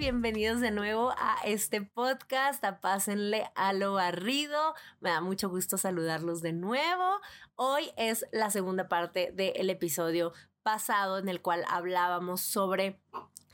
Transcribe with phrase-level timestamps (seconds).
[0.00, 4.74] bienvenidos de nuevo a este podcast, apásenle a lo barrido.
[4.98, 7.20] Me da mucho gusto saludarlos de nuevo.
[7.54, 12.98] Hoy es la segunda parte del episodio pasado en el cual hablábamos sobre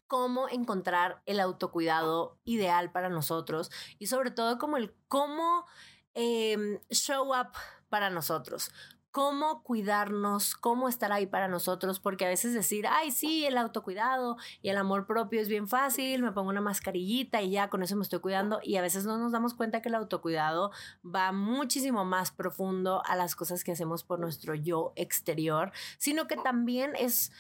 [0.07, 5.67] cómo encontrar el autocuidado ideal para nosotros y sobre todo como el cómo
[6.15, 7.59] em, show up
[7.89, 8.71] para nosotros
[9.17, 14.37] cómo cuidarnos, cómo estar ahí para nosotros, porque a veces decir, ay, sí, el autocuidado
[14.61, 17.97] y el amor propio es bien fácil, me pongo una mascarillita y ya con eso
[17.97, 20.71] me estoy cuidando, y a veces no nos damos cuenta que el autocuidado
[21.03, 26.37] va muchísimo más profundo a las cosas que hacemos por nuestro yo exterior, sino que
[26.37, 27.33] también es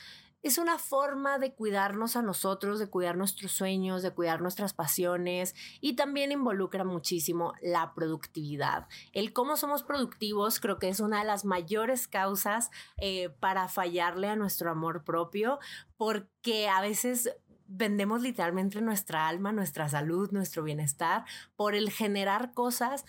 [0.42, 5.54] es una forma de cuidarnos a nosotros, de cuidar nuestros sueños, de cuidar nuestras pasiones
[5.80, 8.86] y también involucra muchísimo la productividad.
[9.12, 14.28] El cómo somos productivos creo que es una de las mayores causas eh, para fallarle
[14.28, 15.58] a nuestro amor propio
[15.96, 17.30] porque a veces
[17.68, 21.24] vendemos literalmente nuestra alma, nuestra salud, nuestro bienestar
[21.56, 23.04] por el generar cosas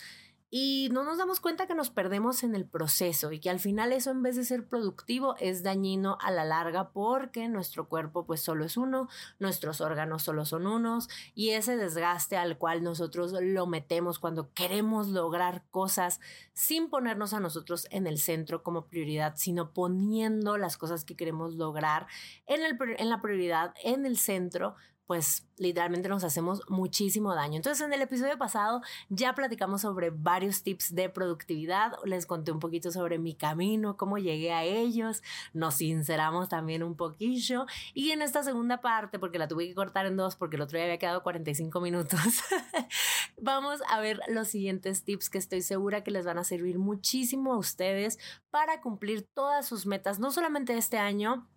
[0.49, 3.91] y no nos damos cuenta que nos perdemos en el proceso y que al final
[3.91, 8.41] eso en vez de ser productivo es dañino a la larga porque nuestro cuerpo pues
[8.41, 13.67] solo es uno, nuestros órganos solo son unos y ese desgaste al cual nosotros lo
[13.67, 16.21] metemos cuando queremos lograr cosas
[16.53, 21.55] sin ponernos a nosotros en el centro como prioridad, sino poniendo las cosas que queremos
[21.55, 22.07] lograr
[22.45, 24.75] en, el, en la prioridad, en el centro,
[25.07, 27.55] pues literalmente nos hacemos muchísimo daño.
[27.55, 32.59] Entonces en el episodio pasado ya platicamos sobre varios tips de productividad, les conté un
[32.59, 38.21] poquito sobre mi camino, cómo llegué a ellos, nos sinceramos también un poquillo y en
[38.21, 40.99] esta segunda parte, porque la tuve que cortar en dos porque el otro día había
[40.99, 42.19] quedado 45 minutos,
[43.41, 47.53] vamos a ver los siguientes tips que estoy segura que les van a servir muchísimo
[47.53, 48.19] a ustedes
[48.51, 51.47] para cumplir todas sus metas, no solamente este año,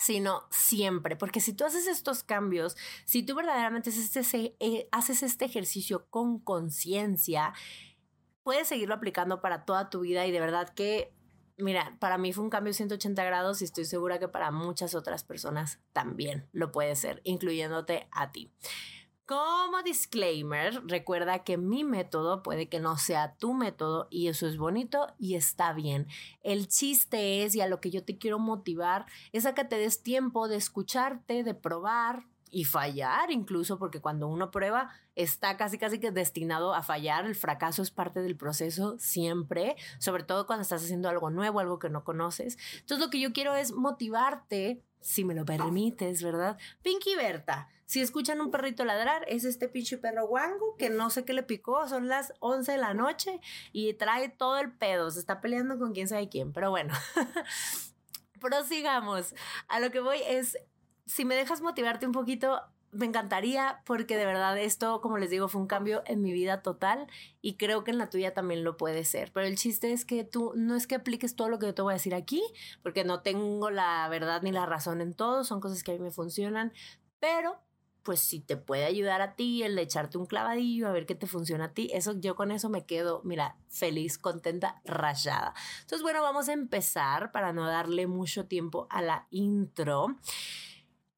[0.00, 5.22] sino siempre, porque si tú haces estos cambios, si tú verdaderamente haces este, eh, haces
[5.22, 7.52] este ejercicio con conciencia,
[8.42, 11.12] puedes seguirlo aplicando para toda tu vida y de verdad que,
[11.58, 15.22] mira, para mí fue un cambio 180 grados y estoy segura que para muchas otras
[15.22, 18.50] personas también lo puede ser, incluyéndote a ti.
[19.30, 24.58] Como disclaimer, recuerda que mi método puede que no sea tu método y eso es
[24.58, 26.08] bonito y está bien.
[26.42, 29.78] El chiste es, y a lo que yo te quiero motivar, es a que te
[29.78, 35.78] des tiempo de escucharte, de probar, y fallar incluso, porque cuando uno prueba está casi
[35.78, 40.62] casi que destinado a fallar, el fracaso es parte del proceso siempre, sobre todo cuando
[40.62, 42.58] estás haciendo algo nuevo, algo que no conoces.
[42.80, 46.58] Entonces lo que yo quiero es motivarte, si me lo permites, ¿verdad?
[46.82, 51.24] Pinky Berta, si escuchan un perrito ladrar, es este pinche perro guango que no sé
[51.24, 53.40] qué le picó, son las 11 de la noche
[53.72, 56.94] y trae todo el pedo, se está peleando con quién sabe quién, pero bueno.
[58.40, 59.34] Prosigamos.
[59.66, 60.56] A lo que voy es
[61.10, 62.62] si me dejas motivarte un poquito,
[62.92, 66.62] me encantaría porque de verdad esto, como les digo, fue un cambio en mi vida
[66.62, 67.08] total
[67.42, 69.32] y creo que en la tuya también lo puede ser.
[69.32, 71.82] Pero el chiste es que tú no es que apliques todo lo que yo te
[71.82, 72.42] voy a decir aquí,
[72.82, 76.00] porque no tengo la verdad ni la razón en todo, son cosas que a mí
[76.00, 76.72] me funcionan,
[77.18, 77.58] pero
[78.04, 81.26] pues si te puede ayudar a ti el echarte un clavadillo a ver qué te
[81.26, 85.54] funciona a ti, eso yo con eso me quedo, mira, feliz, contenta, rayada.
[85.80, 90.16] Entonces, bueno, vamos a empezar para no darle mucho tiempo a la intro.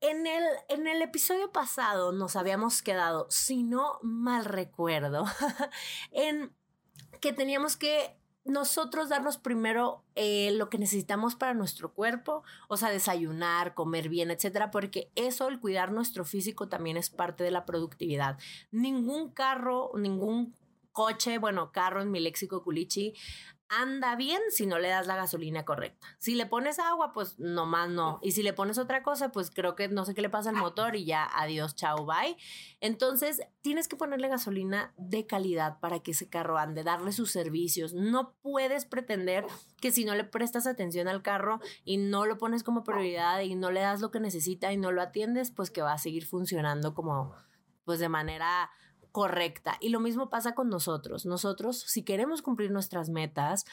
[0.03, 5.25] En el, en el episodio pasado nos habíamos quedado, si no mal recuerdo,
[6.11, 6.53] en
[7.21, 12.91] que teníamos que nosotros darnos primero eh, lo que necesitamos para nuestro cuerpo, o sea,
[12.91, 17.65] desayunar, comer bien, etcétera, porque eso, el cuidar nuestro físico, también es parte de la
[17.65, 18.39] productividad.
[18.73, 20.53] Ningún carro, ningún
[20.91, 23.15] coche, bueno, carro en mi léxico culichi,
[23.73, 26.07] anda bien si no le das la gasolina correcta.
[26.19, 28.19] Si le pones agua, pues nomás no.
[28.23, 30.57] Y si le pones otra cosa, pues creo que no sé qué le pasa al
[30.57, 32.37] motor y ya adiós, chao, bye.
[32.81, 37.95] Entonces, tienes que ponerle gasolina de calidad para que ese carro ande, darle sus servicios.
[37.95, 39.47] No puedes pretender
[39.81, 43.55] que si no le prestas atención al carro y no lo pones como prioridad y
[43.55, 46.27] no le das lo que necesita y no lo atiendes, pues que va a seguir
[46.27, 47.35] funcionando como
[47.85, 48.71] pues de manera
[49.13, 49.77] correcta.
[49.81, 51.27] Y lo mismo pasa con nosotros.
[51.27, 53.65] Nosotros, si queremos cumplir nuestras metas,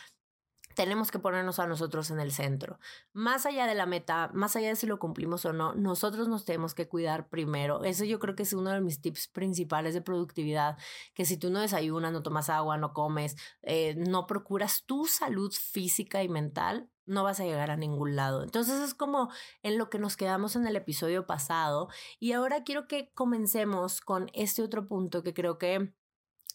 [0.79, 2.79] tenemos que ponernos a nosotros en el centro.
[3.11, 6.45] Más allá de la meta, más allá de si lo cumplimos o no, nosotros nos
[6.45, 7.83] tenemos que cuidar primero.
[7.83, 10.77] Eso yo creo que es uno de mis tips principales de productividad,
[11.13, 15.51] que si tú no desayunas, no tomas agua, no comes, eh, no procuras tu salud
[15.51, 18.43] física y mental, no vas a llegar a ningún lado.
[18.43, 19.29] Entonces es como
[19.63, 21.89] en lo que nos quedamos en el episodio pasado
[22.21, 25.93] y ahora quiero que comencemos con este otro punto que creo que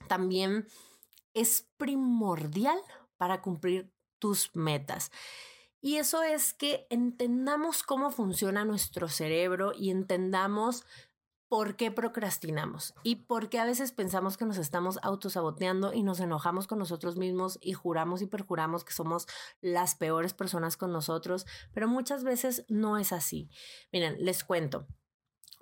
[0.09, 0.67] también
[1.35, 2.79] es primordial
[3.19, 5.11] para cumplir tus metas.
[5.81, 10.85] Y eso es que entendamos cómo funciona nuestro cerebro y entendamos
[11.49, 16.21] por qué procrastinamos y por qué a veces pensamos que nos estamos autosaboteando y nos
[16.21, 19.27] enojamos con nosotros mismos y juramos y perjuramos que somos
[19.61, 23.51] las peores personas con nosotros, pero muchas veces no es así.
[23.93, 24.89] Miren, les cuento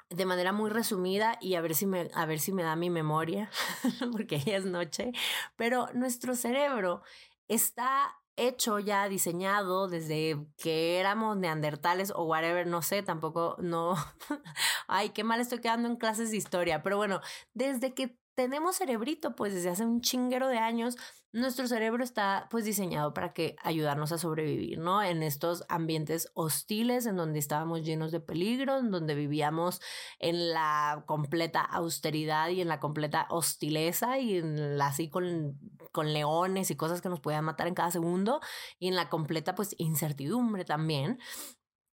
[0.08, 2.90] de manera muy resumida y a ver si me, a ver si me da mi
[2.90, 3.50] memoria,
[4.12, 5.12] porque ya es noche,
[5.56, 7.02] pero nuestro cerebro
[7.48, 13.94] está hecho ya, diseñado desde que éramos neandertales o whatever, no sé, tampoco, no,
[14.88, 17.20] ay, qué mal estoy quedando en clases de historia, pero bueno,
[17.55, 20.96] desde que tenemos cerebrito, pues desde hace un chinguero de años,
[21.32, 25.02] nuestro cerebro está pues diseñado para que ayudarnos a sobrevivir, ¿no?
[25.02, 29.81] En estos ambientes hostiles en donde estábamos llenos de peligro, en donde vivíamos
[30.19, 35.58] en la completa austeridad y en la completa hostileza y en así con,
[35.90, 38.40] con leones y cosas que nos podían matar en cada segundo
[38.79, 41.19] y en la completa pues incertidumbre también.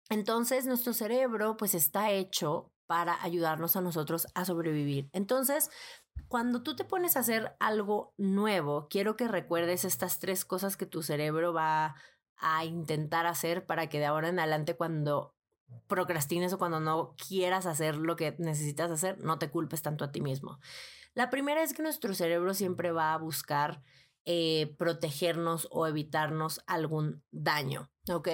[0.09, 5.11] Entonces nuestro cerebro pues está hecho para ayudarnos a nosotros a sobrevivir.
[5.13, 5.69] Entonces,
[6.27, 10.85] cuando tú te pones a hacer algo nuevo, quiero que recuerdes estas tres cosas que
[10.85, 11.95] tu cerebro va
[12.37, 15.35] a intentar hacer para que de ahora en adelante cuando
[15.87, 20.11] procrastines o cuando no quieras hacer lo que necesitas hacer, no te culpes tanto a
[20.11, 20.59] ti mismo.
[21.13, 23.81] La primera es que nuestro cerebro siempre va a buscar
[24.25, 28.29] eh, protegernos o evitarnos algún daño, ¿ok?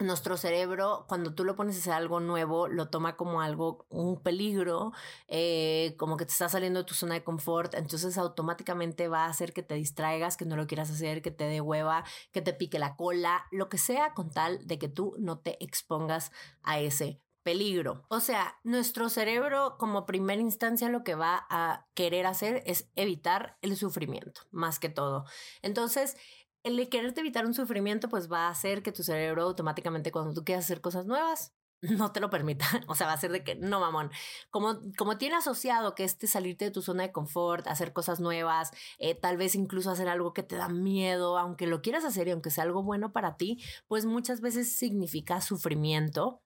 [0.00, 4.22] Nuestro cerebro, cuando tú lo pones a hacer algo nuevo, lo toma como algo, un
[4.22, 4.92] peligro,
[5.28, 9.30] eh, como que te está saliendo de tu zona de confort, entonces automáticamente va a
[9.30, 12.52] hacer que te distraigas, que no lo quieras hacer, que te dé hueva, que te
[12.52, 16.30] pique la cola, lo que sea con tal de que tú no te expongas
[16.62, 18.02] a ese peligro.
[18.08, 23.56] O sea, nuestro cerebro como primera instancia lo que va a querer hacer es evitar
[23.62, 25.26] el sufrimiento, más que todo.
[25.62, 26.16] Entonces,
[26.62, 30.44] el quererte evitar un sufrimiento, pues va a hacer que tu cerebro automáticamente cuando tú
[30.44, 32.66] quieras hacer cosas nuevas, no te lo permita.
[32.86, 34.10] O sea, va a ser de que no, mamón.
[34.50, 38.70] Como, como tiene asociado que este salirte de tu zona de confort, hacer cosas nuevas,
[38.98, 42.32] eh, tal vez incluso hacer algo que te da miedo, aunque lo quieras hacer y
[42.32, 46.42] aunque sea algo bueno para ti, pues muchas veces significa sufrimiento.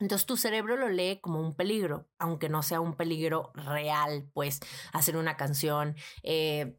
[0.00, 4.60] Entonces tu cerebro lo lee como un peligro, aunque no sea un peligro real, pues
[4.92, 6.76] hacer una canción, eh,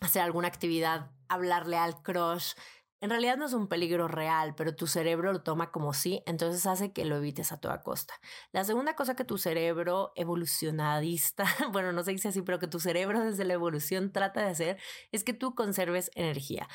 [0.00, 2.52] hacer alguna actividad, hablarle al crush.
[3.00, 6.66] En realidad no es un peligro real, pero tu cerebro lo toma como sí, entonces
[6.66, 8.14] hace que lo evites a toda costa.
[8.50, 12.80] La segunda cosa que tu cerebro evolucionadista, bueno, no se dice así, pero que tu
[12.80, 14.78] cerebro desde la evolución trata de hacer
[15.12, 16.68] es que tú conserves energía.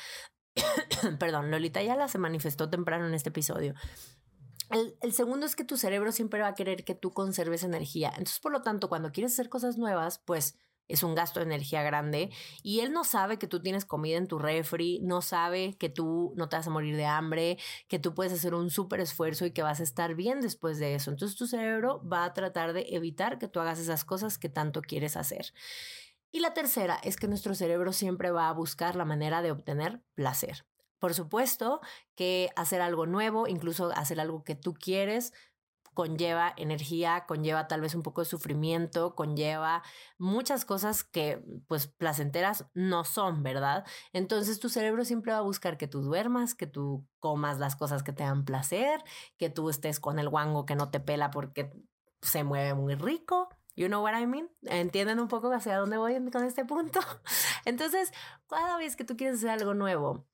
[1.18, 3.74] Perdón, Lolita ya la se manifestó temprano en este episodio.
[4.70, 8.08] El, el, segundo es que tu cerebro siempre va a querer que tú conserves energía.
[8.08, 10.56] Entonces, por lo tanto, cuando quieres hacer cosas nuevas, pues
[10.88, 12.30] es un gasto de energía grande
[12.62, 16.32] y él no sabe que tú tienes comida en tu refri, no sabe que tú
[16.36, 17.58] no te vas a morir de hambre,
[17.88, 20.94] que tú puedes hacer un súper esfuerzo y que vas a estar bien después de
[20.94, 21.10] eso.
[21.10, 24.82] Entonces tu cerebro va a tratar de evitar que tú hagas esas cosas que tanto
[24.82, 25.52] quieres hacer.
[26.30, 30.02] Y la tercera es que nuestro cerebro siempre va a buscar la manera de obtener
[30.14, 30.66] placer.
[30.98, 31.80] Por supuesto
[32.16, 35.32] que hacer algo nuevo, incluso hacer algo que tú quieres,
[35.94, 39.82] conlleva energía, conlleva tal vez un poco de sufrimiento, conlleva
[40.18, 43.84] muchas cosas que pues placenteras no son, ¿verdad?
[44.12, 48.02] Entonces tu cerebro siempre va a buscar que tú duermas, que tú comas las cosas
[48.02, 49.02] que te dan placer,
[49.38, 51.72] que tú estés con el guango que no te pela porque
[52.20, 53.48] se mueve muy rico.
[53.76, 54.48] You know what I mean?
[54.62, 57.00] ¿Entienden un poco hacia dónde voy con este punto?
[57.64, 58.12] Entonces,
[58.48, 60.26] cada vez que tú quieres hacer algo nuevo,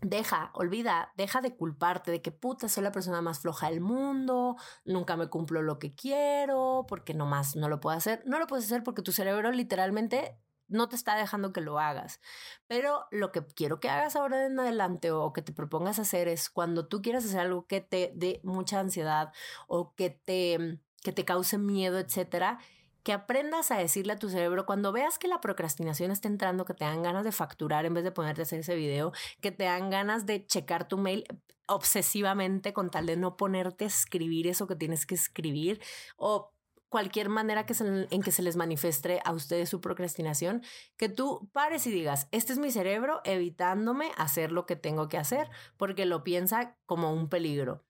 [0.00, 4.56] deja, olvida, deja de culparte de que puta, soy la persona más floja del mundo,
[4.84, 8.22] nunca me cumplo lo que quiero, porque nomás no lo puedo hacer.
[8.26, 10.38] No lo puedes hacer porque tu cerebro literalmente
[10.68, 12.20] no te está dejando que lo hagas.
[12.66, 16.50] Pero lo que quiero que hagas ahora en adelante o que te propongas hacer es
[16.50, 19.32] cuando tú quieras hacer algo que te dé mucha ansiedad
[19.68, 22.58] o que te, que te cause miedo, etcétera,
[23.06, 26.74] que aprendas a decirle a tu cerebro cuando veas que la procrastinación está entrando, que
[26.74, 29.62] te dan ganas de facturar en vez de ponerte a hacer ese video, que te
[29.62, 31.24] dan ganas de checar tu mail
[31.68, 35.80] obsesivamente con tal de no ponerte a escribir eso que tienes que escribir
[36.16, 36.52] o
[36.88, 40.64] cualquier manera que en que se les manifieste a ustedes su procrastinación,
[40.96, 45.18] que tú pares y digas, este es mi cerebro evitándome hacer lo que tengo que
[45.18, 47.85] hacer porque lo piensa como un peligro.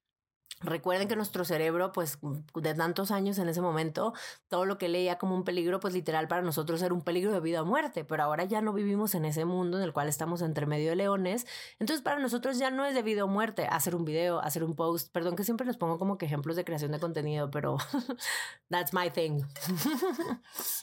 [0.61, 2.17] Recuerden que nuestro cerebro, pues
[2.55, 4.13] de tantos años en ese momento,
[4.47, 7.39] todo lo que leía como un peligro, pues literal para nosotros era un peligro de
[7.39, 10.41] vida o muerte, pero ahora ya no vivimos en ese mundo en el cual estamos
[10.41, 11.45] entre medio de leones,
[11.79, 14.75] entonces para nosotros ya no es de vida o muerte hacer un video, hacer un
[14.75, 17.77] post, perdón que siempre les pongo como que ejemplos de creación de contenido, pero
[18.69, 19.41] that's my thing.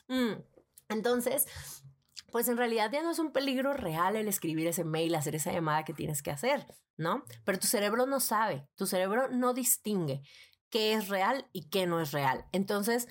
[0.09, 0.35] Mm.
[0.89, 1.47] Entonces,
[2.35, 5.53] pues en realidad ya no es un peligro real el escribir ese mail, hacer esa
[5.53, 7.23] llamada que tienes que hacer, ¿no?
[7.45, 10.21] Pero tu cerebro no sabe, tu cerebro no distingue
[10.69, 12.45] qué es real y qué no es real.
[12.51, 13.07] Entonces,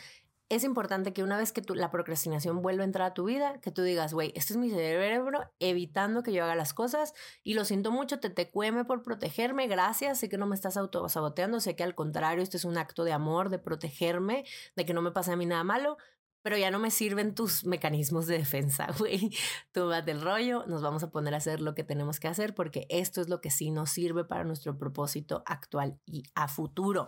[0.49, 3.71] es importante que una vez que la procrastinación vuelva a entrar a tu vida, que
[3.71, 7.13] tú digas, güey, este es mi cerebro evitando que yo haga las cosas
[7.43, 10.75] y lo siento mucho, te te cueme por protegerme, gracias, sé que no me estás
[10.75, 14.43] autosaboteando, sé que al contrario, este es un acto de amor, de protegerme,
[14.75, 15.97] de que no me pase a mí nada malo,
[16.43, 19.31] pero ya no me sirven tus mecanismos de defensa, güey.
[19.71, 22.53] Tú vas del rollo, nos vamos a poner a hacer lo que tenemos que hacer
[22.53, 27.07] porque esto es lo que sí nos sirve para nuestro propósito actual y a futuro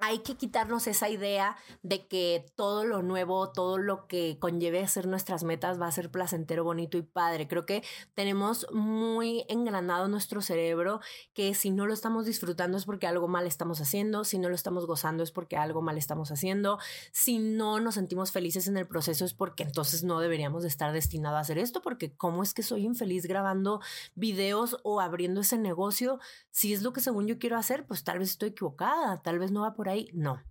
[0.00, 4.88] hay que quitarnos esa idea de que todo lo nuevo, todo lo que conlleve a
[4.88, 7.48] ser nuestras metas va a ser placentero, bonito y padre.
[7.48, 7.82] Creo que
[8.14, 11.00] tenemos muy engranado nuestro cerebro
[11.34, 14.54] que si no lo estamos disfrutando es porque algo mal estamos haciendo, si no lo
[14.54, 16.78] estamos gozando es porque algo mal estamos haciendo,
[17.10, 20.92] si no nos sentimos felices en el proceso es porque entonces no deberíamos de estar
[20.92, 23.80] destinados a hacer esto, porque cómo es que soy infeliz grabando
[24.14, 28.20] videos o abriendo ese negocio, si es lo que según yo quiero hacer, pues tal
[28.20, 30.42] vez estoy equivocada, tal vez no va por no.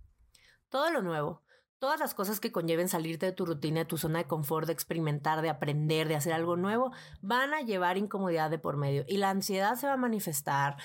[0.68, 1.42] Todo lo nuevo,
[1.78, 4.72] todas las cosas que conlleven salirte de tu rutina, de tu zona de confort, de
[4.72, 9.18] experimentar, de aprender, de hacer algo nuevo, van a llevar incomodidad de por medio y
[9.18, 10.76] la ansiedad se va a manifestar.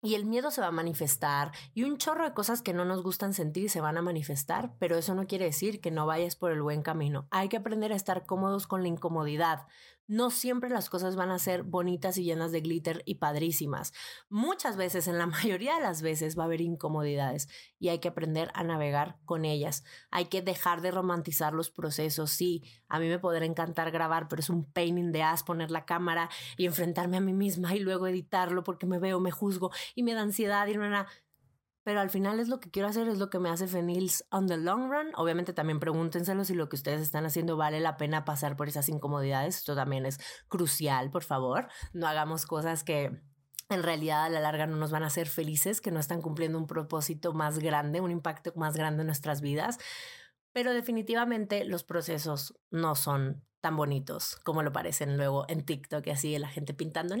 [0.00, 3.02] Y el miedo se va a manifestar y un chorro de cosas que no nos
[3.02, 6.52] gustan sentir se van a manifestar, pero eso no quiere decir que no vayas por
[6.52, 7.26] el buen camino.
[7.32, 9.66] Hay que aprender a estar cómodos con la incomodidad
[10.08, 13.92] no siempre las cosas van a ser bonitas y llenas de glitter y padrísimas.
[14.28, 17.48] Muchas veces, en la mayoría de las veces, va a haber incomodidades
[17.78, 19.84] y hay que aprender a navegar con ellas.
[20.10, 22.30] Hay que dejar de romantizar los procesos.
[22.30, 25.70] Sí, a mí me podrá encantar grabar, pero es un pain in the ass poner
[25.70, 29.70] la cámara y enfrentarme a mí misma y luego editarlo porque me veo, me juzgo
[29.94, 31.06] y me da ansiedad y no,
[31.84, 34.46] pero al final es lo que quiero hacer, es lo que me hace feliz on
[34.46, 35.12] the long run.
[35.14, 38.88] Obviamente también pregúntenselo si lo que ustedes están haciendo vale la pena pasar por esas
[38.88, 39.56] incomodidades.
[39.56, 40.18] Esto también es
[40.48, 41.68] crucial, por favor.
[41.92, 43.22] No hagamos cosas que
[43.70, 46.58] en realidad a la larga no nos van a hacer felices, que no están cumpliendo
[46.58, 49.78] un propósito más grande, un impacto más grande en nuestras vidas.
[50.52, 56.10] Pero definitivamente los procesos no son tan bonitos como lo parecen luego en TikTok y
[56.10, 57.14] así la gente pintando.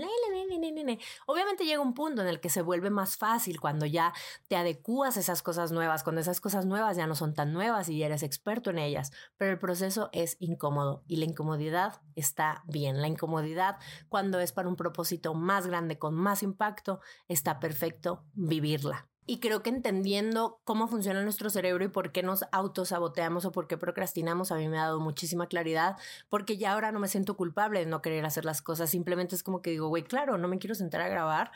[1.26, 4.12] Obviamente llega un punto en el que se vuelve más fácil cuando ya
[4.48, 7.88] te adecuas a esas cosas nuevas, cuando esas cosas nuevas ya no son tan nuevas
[7.88, 12.62] y ya eres experto en ellas, pero el proceso es incómodo y la incomodidad está
[12.66, 13.00] bien.
[13.00, 13.76] La incomodidad
[14.08, 19.08] cuando es para un propósito más grande, con más impacto, está perfecto vivirla.
[19.30, 23.66] Y creo que entendiendo cómo funciona nuestro cerebro y por qué nos autosaboteamos o por
[23.66, 25.98] qué procrastinamos, a mí me ha dado muchísima claridad,
[26.30, 28.88] porque ya ahora no me siento culpable de no querer hacer las cosas.
[28.88, 31.52] Simplemente es como que digo, güey, claro, no me quiero sentar a grabar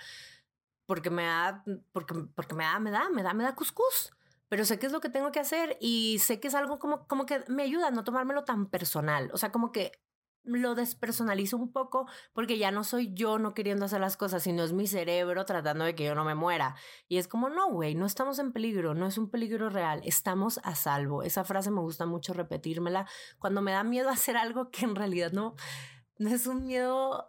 [0.84, 4.12] porque me da, porque, porque me da, me da, me da, me da cuscús.
[4.50, 7.06] Pero sé qué es lo que tengo que hacer y sé que es algo como,
[7.06, 9.30] como que me ayuda a no tomármelo tan personal.
[9.32, 9.92] O sea, como que
[10.44, 14.64] lo despersonalizo un poco porque ya no soy yo no queriendo hacer las cosas, sino
[14.64, 16.74] es mi cerebro tratando de que yo no me muera.
[17.08, 20.60] Y es como, no, güey, no estamos en peligro, no es un peligro real, estamos
[20.64, 21.22] a salvo.
[21.22, 23.06] Esa frase me gusta mucho repetírmela
[23.38, 25.54] cuando me da miedo hacer algo que en realidad no,
[26.18, 27.28] no es un miedo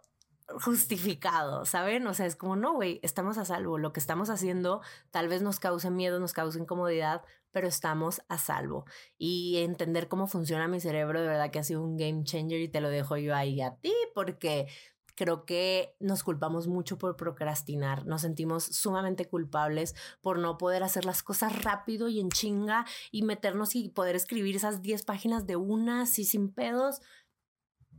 [0.60, 2.06] justificado, ¿saben?
[2.06, 3.78] O sea, es como, no, güey, estamos a salvo.
[3.78, 4.80] Lo que estamos haciendo
[5.10, 8.84] tal vez nos cause miedo, nos cause incomodidad, pero estamos a salvo.
[9.16, 12.68] Y entender cómo funciona mi cerebro, de verdad que ha sido un game changer y
[12.68, 14.66] te lo dejo yo ahí a ti, porque
[15.14, 21.04] creo que nos culpamos mucho por procrastinar, nos sentimos sumamente culpables por no poder hacer
[21.04, 25.56] las cosas rápido y en chinga y meternos y poder escribir esas 10 páginas de
[25.56, 27.00] una así sin pedos.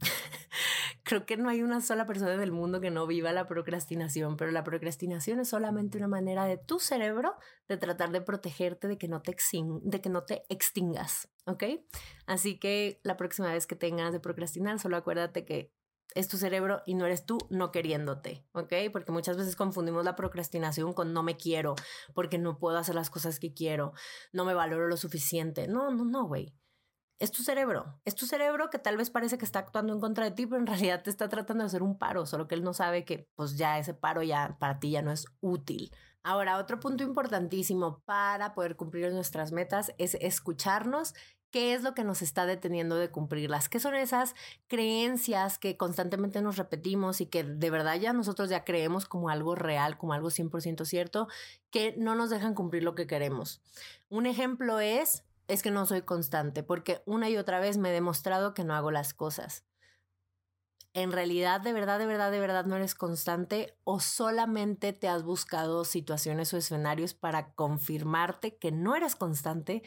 [1.04, 4.52] Creo que no hay una sola persona del mundo que no viva la procrastinación, pero
[4.52, 7.36] la procrastinación es solamente una manera de tu cerebro
[7.68, 9.36] de tratar de protegerte de que no te,
[9.84, 11.64] de que no te extingas, ¿ok?
[12.26, 15.72] Así que la próxima vez que tengas de procrastinar, solo acuérdate que
[16.16, 18.74] es tu cerebro y no eres tú no queriéndote, ¿ok?
[18.92, 21.76] Porque muchas veces confundimos la procrastinación con no me quiero,
[22.14, 23.94] porque no puedo hacer las cosas que quiero,
[24.32, 25.68] no me valoro lo suficiente.
[25.68, 26.56] No, no, no, güey
[27.20, 28.00] es tu cerebro.
[28.06, 30.60] Es tu cerebro que tal vez parece que está actuando en contra de ti, pero
[30.60, 33.30] en realidad te está tratando de hacer un paro, solo que él no sabe que
[33.36, 35.92] pues ya ese paro ya para ti ya no es útil.
[36.24, 41.14] Ahora, otro punto importantísimo para poder cumplir nuestras metas es escucharnos
[41.52, 44.34] qué es lo que nos está deteniendo de cumplirlas, qué son esas
[44.68, 49.56] creencias que constantemente nos repetimos y que de verdad ya nosotros ya creemos como algo
[49.56, 51.28] real, como algo 100% cierto,
[51.70, 53.62] que no nos dejan cumplir lo que queremos.
[54.10, 57.94] Un ejemplo es es que no soy constante, porque una y otra vez me he
[57.94, 59.66] demostrado que no hago las cosas.
[60.94, 65.24] En realidad, de verdad, de verdad, de verdad no eres constante o solamente te has
[65.24, 69.84] buscado situaciones o escenarios para confirmarte que no eres constante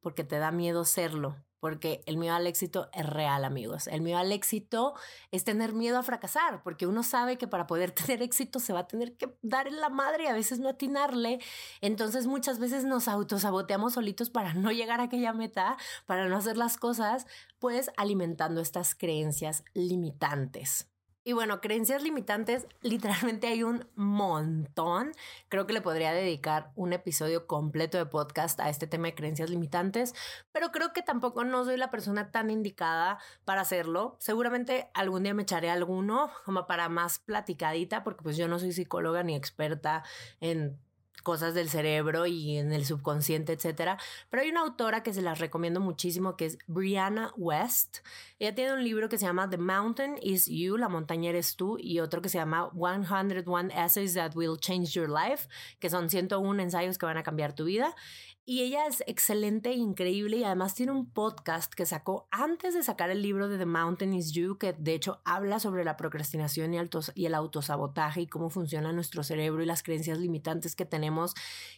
[0.00, 3.86] porque te da miedo serlo, porque el miedo al éxito es real, amigos.
[3.86, 4.94] El miedo al éxito
[5.30, 8.80] es tener miedo a fracasar, porque uno sabe que para poder tener éxito se va
[8.80, 11.38] a tener que dar en la madre y a veces no atinarle.
[11.80, 16.56] Entonces muchas veces nos autosaboteamos solitos para no llegar a aquella meta, para no hacer
[16.56, 17.28] las cosas,
[17.60, 20.91] pues alimentando estas creencias limitantes.
[21.24, 25.12] Y bueno, creencias limitantes, literalmente hay un montón.
[25.48, 29.48] Creo que le podría dedicar un episodio completo de podcast a este tema de creencias
[29.48, 30.14] limitantes,
[30.50, 34.16] pero creo que tampoco no soy la persona tan indicada para hacerlo.
[34.18, 38.72] Seguramente algún día me echaré alguno como para más platicadita, porque pues yo no soy
[38.72, 40.02] psicóloga ni experta
[40.40, 40.76] en
[41.22, 43.98] cosas del cerebro y en el subconsciente, etcétera.
[44.30, 47.98] Pero hay una autora que se las recomiendo muchísimo que es Brianna West.
[48.38, 51.78] Ella tiene un libro que se llama The Mountain is You, la montaña eres tú,
[51.78, 56.62] y otro que se llama 101 Essays That Will Change Your Life, que son 101
[56.62, 57.94] ensayos que van a cambiar tu vida.
[58.44, 62.82] Y ella es excelente e increíble y además tiene un podcast que sacó antes de
[62.82, 66.74] sacar el libro de The Mountain is You, que de hecho habla sobre la procrastinación
[66.74, 66.78] y,
[67.14, 71.34] y el autosabotaje y cómo funciona nuestro cerebro y las creencias limitantes que tenemos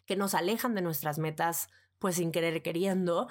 [0.06, 1.68] que nos alejan de nuestras metas
[1.98, 3.28] pues sin querer queriendo.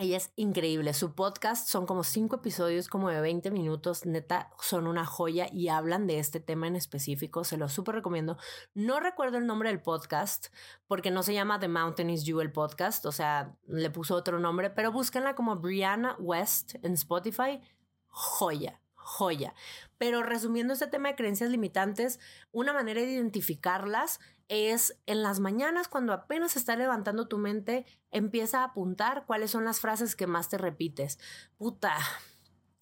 [0.00, 0.94] Ella es increíble.
[0.94, 4.06] Su podcast son como cinco episodios, como de 20 minutos.
[4.06, 7.42] Neta, son una joya y hablan de este tema en específico.
[7.42, 8.38] Se lo súper recomiendo.
[8.74, 10.54] No recuerdo el nombre del podcast
[10.86, 13.06] porque no se llama The Mountain is You el podcast.
[13.06, 17.60] O sea, le puso otro nombre, pero búsquenla como Brianna West en Spotify.
[18.06, 19.54] Joya joya.
[19.96, 22.20] Pero resumiendo este tema de creencias limitantes,
[22.52, 28.60] una manera de identificarlas es en las mañanas cuando apenas está levantando tu mente, empieza
[28.60, 31.18] a apuntar cuáles son las frases que más te repites.
[31.56, 31.96] Puta,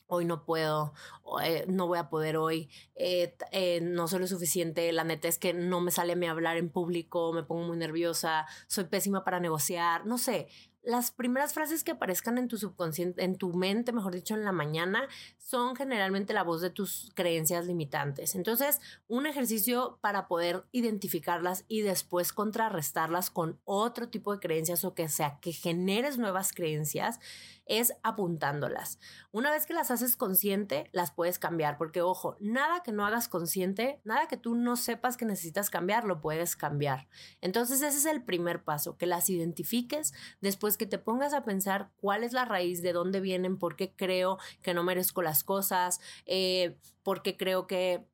[0.06, 0.94] hoy no puedo,
[1.42, 5.38] eh, no voy a poder hoy, eh, eh, no soy lo suficiente, la neta es
[5.38, 9.24] que no me sale a mí hablar en público, me pongo muy nerviosa, soy pésima
[9.24, 10.48] para negociar, no sé,
[10.86, 14.52] las primeras frases que aparezcan en tu subconsciente, en tu mente, mejor dicho, en la
[14.52, 18.36] mañana, son generalmente la voz de tus creencias limitantes.
[18.36, 24.94] Entonces, un ejercicio para poder identificarlas y después contrarrestarlas con otro tipo de creencias o
[24.94, 27.18] que sea que generes nuevas creencias
[27.66, 29.00] es apuntándolas.
[29.32, 33.26] Una vez que las haces consciente, las puedes cambiar, porque ojo, nada que no hagas
[33.28, 37.08] consciente, nada que tú no sepas que necesitas cambiar, lo puedes cambiar.
[37.40, 41.90] Entonces ese es el primer paso, que las identifiques, después que te pongas a pensar
[42.00, 46.00] cuál es la raíz, de dónde vienen, por qué creo que no merezco las cosas,
[46.26, 48.04] eh, por qué creo que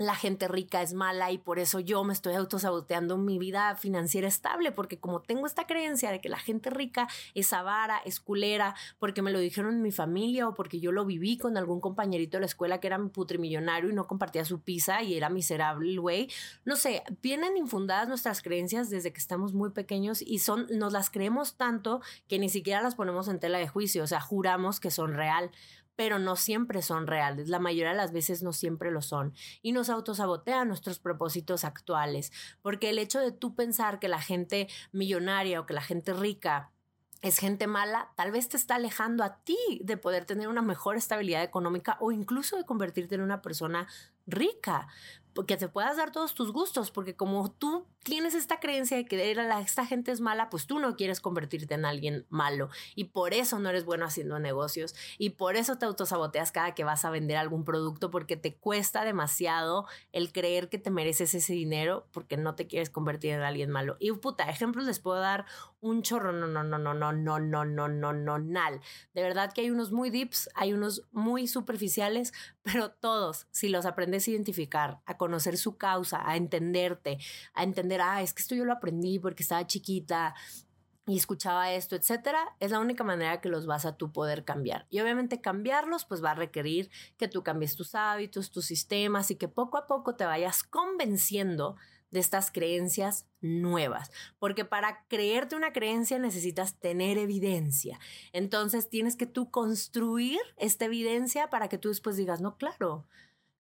[0.00, 4.26] la gente rica es mala y por eso yo me estoy autosaboteando mi vida financiera
[4.26, 8.74] estable, porque como tengo esta creencia de que la gente rica es avara, es culera,
[8.98, 12.38] porque me lo dijeron en mi familia o porque yo lo viví con algún compañerito
[12.38, 15.98] de la escuela que era mi putrimillonario y no compartía su pizza y era miserable
[15.98, 16.28] güey.
[16.64, 21.10] No sé, vienen infundadas nuestras creencias desde que estamos muy pequeños y son, nos las
[21.10, 24.90] creemos tanto que ni siquiera las ponemos en tela de juicio, o sea, juramos que
[24.90, 25.50] son real
[26.00, 29.72] pero no siempre son reales, la mayoría de las veces no siempre lo son, y
[29.72, 32.32] nos autosabotean nuestros propósitos actuales,
[32.62, 36.70] porque el hecho de tú pensar que la gente millonaria o que la gente rica
[37.20, 40.96] es gente mala, tal vez te está alejando a ti de poder tener una mejor
[40.96, 43.86] estabilidad económica o incluso de convertirte en una persona
[44.26, 44.88] rica
[45.46, 49.30] que te puedas dar todos tus gustos, porque como tú tienes esta creencia de que
[49.60, 53.58] esta gente es mala, pues tú no quieres convertirte en alguien malo y por eso
[53.58, 57.36] no eres bueno haciendo negocios y por eso te autosaboteas cada que vas a vender
[57.36, 62.54] algún producto porque te cuesta demasiado el creer que te mereces ese dinero porque no
[62.54, 63.96] te quieres convertir en alguien malo.
[64.00, 65.44] Y puta, ejemplos les puedo dar
[65.80, 68.80] un chorro, no, no, no, no, no, no, no, no, no, no, nal.
[69.14, 73.86] De verdad que hay unos muy deeps, hay unos muy superficiales, pero todos, si los
[74.10, 77.18] aprendes a identificar, a conocer su causa, a entenderte,
[77.54, 80.34] a entender, ah, es que esto yo lo aprendí porque estaba chiquita
[81.06, 84.86] y escuchaba esto, etcétera, es la única manera que los vas a tú poder cambiar.
[84.90, 89.36] Y obviamente cambiarlos pues va a requerir que tú cambies tus hábitos, tus sistemas y
[89.36, 91.76] que poco a poco te vayas convenciendo
[92.10, 98.00] de estas creencias nuevas, porque para creerte una creencia necesitas tener evidencia.
[98.32, 103.06] Entonces tienes que tú construir esta evidencia para que tú después digas, no, claro,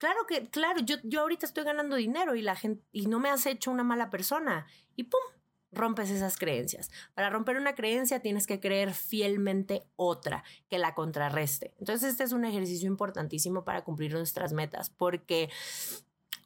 [0.04, 3.30] Claro que, claro, yo, yo ahorita estoy ganando dinero y la gente, y no me
[3.30, 4.68] has hecho una mala persona.
[4.98, 5.22] Y pum,
[5.72, 6.92] rompes esas creencias.
[7.14, 11.74] Para romper una creencia tienes que creer fielmente otra que la contrarreste.
[11.80, 15.50] Entonces este es un ejercicio importantísimo para cumplir nuestras metas porque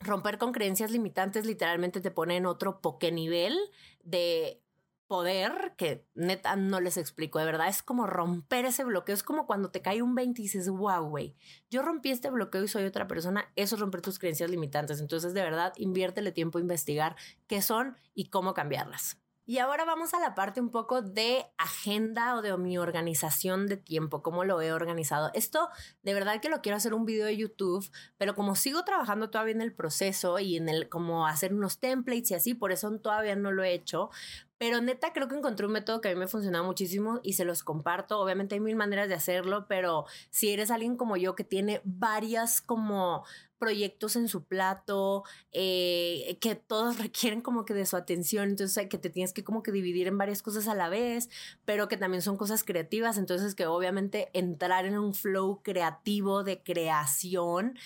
[0.01, 3.57] romper con creencias limitantes literalmente te pone en otro poke nivel
[4.03, 4.61] de
[5.07, 9.47] poder que neta no les explico, de verdad es como romper ese bloqueo, es como
[9.47, 11.35] cuando te cae un 20 y dices, wow, güey,
[11.69, 15.33] yo rompí este bloqueo y soy otra persona, eso es romper tus creencias limitantes, entonces
[15.33, 17.15] de verdad inviértele tiempo a investigar
[17.47, 19.17] qué son y cómo cambiarlas.
[19.49, 23.77] Y ahora vamos a la parte un poco de agenda o de mi organización de
[23.77, 25.31] tiempo, cómo lo he organizado.
[25.33, 25.69] Esto
[26.03, 29.53] de verdad que lo quiero hacer un video de YouTube, pero como sigo trabajando todavía
[29.53, 33.37] en el proceso y en el cómo hacer unos templates y así, por eso todavía
[33.37, 34.09] no lo he hecho,
[34.57, 37.45] pero neta, creo que encontré un método que a mí me funciona muchísimo y se
[37.45, 38.19] los comparto.
[38.19, 42.61] Obviamente hay mil maneras de hacerlo, pero si eres alguien como yo que tiene varias
[42.61, 43.23] como
[43.59, 48.97] proyectos en su plato, eh, que todos requieren como que de su atención, entonces que
[48.97, 51.29] te tienes que como que dividir en varias cosas a la vez,
[51.65, 56.61] pero que también son cosas creativas, entonces que obviamente entrar en un flow creativo de
[56.63, 57.77] creación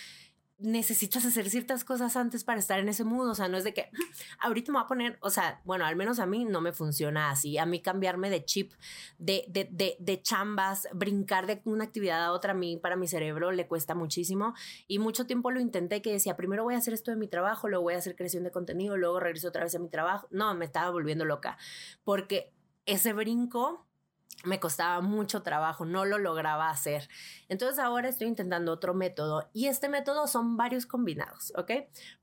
[0.61, 3.29] necesitas hacer ciertas cosas antes para estar en ese mood.
[3.29, 3.89] O sea, no es de que
[4.39, 7.29] ahorita me voy a poner, o sea, bueno, al menos a mí no me funciona
[7.29, 7.57] así.
[7.57, 8.73] A mí cambiarme de chip,
[9.17, 13.07] de, de, de, de chambas, brincar de una actividad a otra, a mí para mi
[13.07, 14.53] cerebro le cuesta muchísimo.
[14.87, 17.67] Y mucho tiempo lo intenté que decía, primero voy a hacer esto de mi trabajo,
[17.67, 20.27] luego voy a hacer creación de contenido, luego regreso otra vez a mi trabajo.
[20.31, 21.57] No, me estaba volviendo loca
[22.03, 22.53] porque
[22.85, 23.87] ese brinco
[24.43, 27.09] me costaba mucho trabajo, no lo lograba hacer.
[27.47, 31.71] Entonces ahora estoy intentando otro método y este método son varios combinados, ¿ok?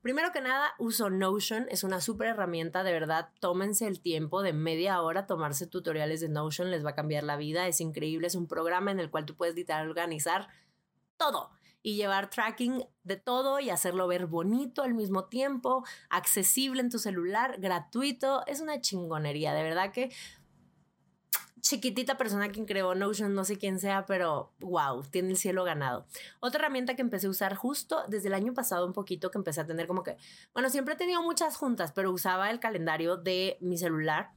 [0.01, 4.53] Primero que nada, uso Notion, es una súper herramienta, de verdad, tómense el tiempo de
[4.53, 8.35] media hora tomarse tutoriales de Notion, les va a cambiar la vida, es increíble, es
[8.35, 10.47] un programa en el cual tú puedes literal organizar
[11.17, 16.89] todo y llevar tracking de todo y hacerlo ver bonito al mismo tiempo, accesible en
[16.89, 20.11] tu celular, gratuito, es una chingonería, de verdad que
[21.61, 26.05] chiquitita persona quien creó Notion, no sé quién sea, pero wow, tiene el cielo ganado.
[26.39, 29.61] Otra herramienta que empecé a usar justo desde el año pasado un poquito, que empecé
[29.61, 30.17] a tener como que,
[30.53, 34.31] bueno, siempre he tenido muchas juntas, pero usaba el calendario de mi celular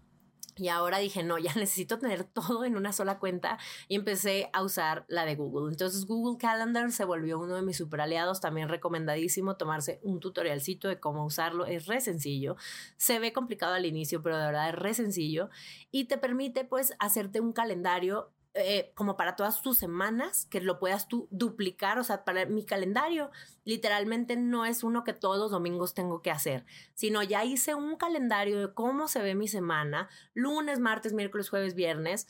[0.57, 4.63] y ahora dije, no, ya necesito tener todo en una sola cuenta y empecé a
[4.63, 5.71] usar la de Google.
[5.71, 10.89] Entonces Google Calendar se volvió uno de mis super aliados, también recomendadísimo tomarse un tutorialcito
[10.89, 11.67] de cómo usarlo.
[11.67, 12.57] Es re sencillo.
[12.97, 15.51] Se ve complicado al inicio, pero de verdad es re sencillo
[15.91, 20.79] y te permite pues hacerte un calendario eh, como para todas tus semanas, que lo
[20.79, 23.31] puedas tú duplicar, o sea, para mi calendario
[23.65, 27.97] literalmente no es uno que todos los domingos tengo que hacer, sino ya hice un
[27.97, 32.27] calendario de cómo se ve mi semana, lunes, martes, miércoles, jueves, viernes,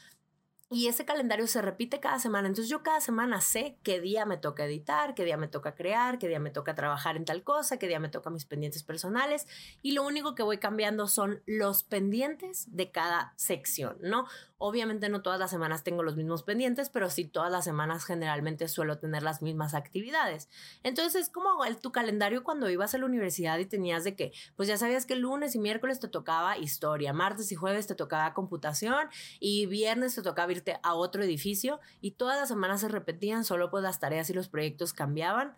[0.73, 2.49] y ese calendario se repite cada semana.
[2.49, 6.19] Entonces yo cada semana sé qué día me toca editar, qué día me toca crear,
[6.19, 9.47] qué día me toca trabajar en tal cosa, qué día me toca mis pendientes personales.
[9.83, 14.27] Y lo único que voy cambiando son los pendientes de cada sección, ¿no?
[14.65, 18.69] Obviamente no todas las semanas tengo los mismos pendientes, pero sí todas las semanas generalmente
[18.69, 20.49] suelo tener las mismas actividades.
[20.85, 24.33] Entonces es como el, tu calendario cuando ibas a la universidad y tenías de que,
[24.55, 28.35] pues ya sabías que lunes y miércoles te tocaba historia, martes y jueves te tocaba
[28.35, 29.09] computación
[29.41, 33.69] y viernes te tocaba irte a otro edificio y todas las semanas se repetían, solo
[33.69, 35.57] pues las tareas y los proyectos cambiaban.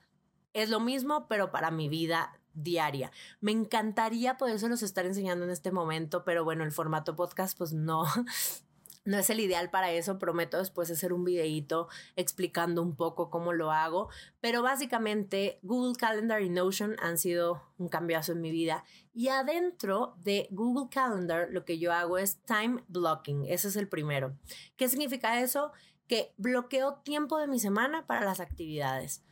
[0.55, 3.13] Es lo mismo, pero para mi vida diaria.
[3.43, 8.05] Me encantaría los estar enseñando en este momento, pero bueno, el formato podcast pues no,
[9.05, 13.53] no es el ideal para eso, prometo después hacer un videíto explicando un poco cómo
[13.53, 14.09] lo hago,
[14.41, 18.85] pero básicamente Google Calendar y Notion han sido un cambiazo en mi vida.
[19.13, 23.89] Y adentro de Google Calendar lo que yo hago es time blocking, ese es el
[23.89, 24.37] primero.
[24.77, 25.73] ¿Qué significa eso?
[26.07, 29.23] Que bloqueo tiempo de mi semana para las actividades.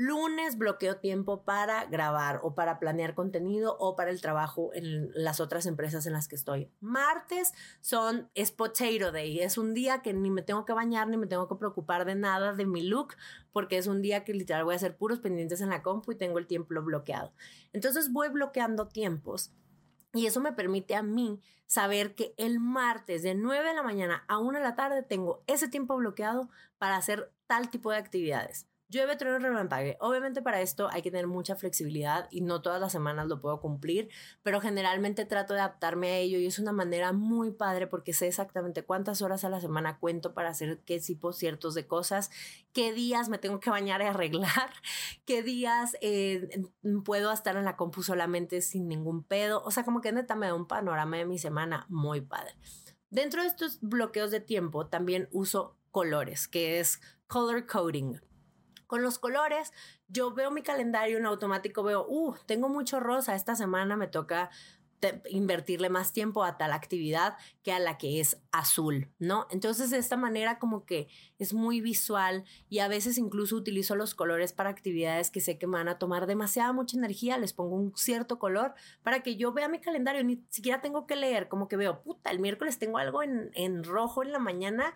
[0.00, 5.40] Lunes bloqueo tiempo para grabar o para planear contenido o para el trabajo en las
[5.40, 6.70] otras empresas en las que estoy.
[6.78, 11.16] Martes son es potato day, es un día que ni me tengo que bañar ni
[11.16, 13.16] me tengo que preocupar de nada de mi look
[13.52, 16.14] porque es un día que literal voy a hacer puros pendientes en la compu y
[16.14, 17.32] tengo el tiempo bloqueado.
[17.72, 19.50] Entonces voy bloqueando tiempos
[20.14, 24.24] y eso me permite a mí saber que el martes de 9 de la mañana
[24.28, 28.68] a 1 de la tarde tengo ese tiempo bloqueado para hacer tal tipo de actividades.
[28.90, 29.92] Llueve, trueno, relámpago.
[30.00, 33.60] Obviamente para esto hay que tener mucha flexibilidad y no todas las semanas lo puedo
[33.60, 34.08] cumplir,
[34.42, 38.28] pero generalmente trato de adaptarme a ello y es una manera muy padre porque sé
[38.28, 42.30] exactamente cuántas horas a la semana cuento para hacer qué tipo ciertos de cosas,
[42.72, 44.70] qué días me tengo que bañar y arreglar,
[45.26, 46.48] qué días eh,
[47.04, 49.62] puedo estar en la compu solamente sin ningún pedo.
[49.64, 52.54] O sea, como que neta me da un panorama de mi semana muy padre.
[53.10, 58.18] Dentro de estos bloqueos de tiempo también uso colores, que es color coding.
[58.88, 59.72] Con los colores,
[60.08, 64.50] yo veo mi calendario en automático, veo, uh, tengo mucho rosa, esta semana me toca
[65.30, 69.46] invertirle más tiempo a tal actividad que a la que es azul, ¿no?
[69.50, 74.14] Entonces de esta manera como que es muy visual y a veces incluso utilizo los
[74.14, 77.76] colores para actividades que sé que me van a tomar demasiada mucha energía, les pongo
[77.76, 81.68] un cierto color para que yo vea mi calendario, ni siquiera tengo que leer, como
[81.68, 84.94] que veo, puta, el miércoles tengo algo en, en rojo en la mañana,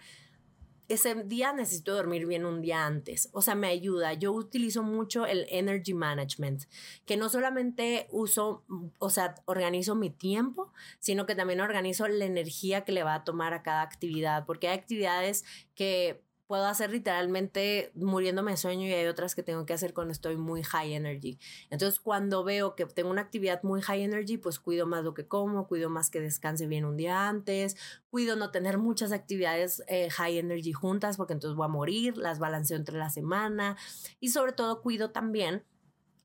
[0.92, 3.28] ese día necesito dormir bien un día antes.
[3.32, 4.12] O sea, me ayuda.
[4.14, 6.64] Yo utilizo mucho el energy management,
[7.06, 8.64] que no solamente uso,
[8.98, 13.24] o sea, organizo mi tiempo, sino que también organizo la energía que le va a
[13.24, 18.92] tomar a cada actividad, porque hay actividades que puedo hacer literalmente muriéndome de sueño y
[18.92, 21.38] hay otras que tengo que hacer cuando estoy muy high energy.
[21.70, 25.26] Entonces, cuando veo que tengo una actividad muy high energy, pues cuido más lo que
[25.26, 27.78] como, cuido más que descanse bien un día antes,
[28.10, 32.38] cuido no tener muchas actividades eh, high energy juntas porque entonces voy a morir, las
[32.38, 33.78] balanceo entre la semana
[34.20, 35.64] y sobre todo cuido también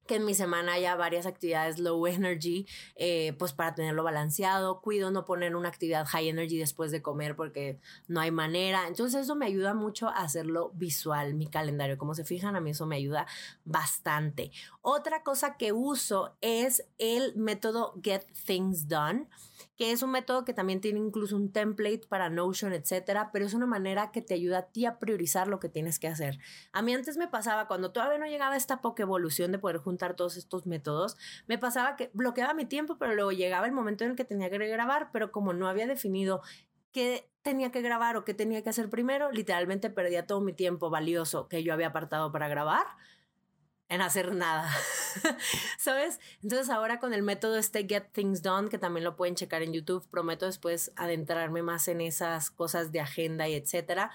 [0.08, 2.66] que en mi semana haya varias actividades low energy,
[2.96, 4.82] eh, pues para tenerlo balanceado.
[4.82, 8.88] Cuido no poner una actividad high energy después de comer porque no hay manera.
[8.88, 11.98] Entonces eso me ayuda mucho a hacerlo visual, mi calendario.
[11.98, 13.28] Como se fijan, a mí eso me ayuda
[13.66, 14.52] bastante.
[14.82, 19.28] Otra cosa que uso es el método Get Things Done
[19.78, 23.54] que es un método que también tiene incluso un template para Notion, etcétera, pero es
[23.54, 26.40] una manera que te ayuda a ti a priorizar lo que tienes que hacer.
[26.74, 30.16] A mí antes me pasaba, cuando todavía no llegaba esta poca evolución de poder juntar
[30.16, 34.12] todos estos métodos, me pasaba que bloqueaba mi tiempo, pero luego llegaba el momento en
[34.12, 36.42] el que tenía que grabar, pero como no había definido
[36.92, 40.90] qué tenía que grabar o qué tenía que hacer primero, literalmente perdía todo mi tiempo
[40.90, 42.88] valioso que yo había apartado para grabar
[43.90, 44.70] en hacer nada.
[45.78, 46.20] ¿Sabes?
[46.44, 49.74] Entonces ahora con el método este Get Things Done, que también lo pueden checar en
[49.74, 54.12] YouTube, prometo después adentrarme más en esas cosas de agenda y etcétera.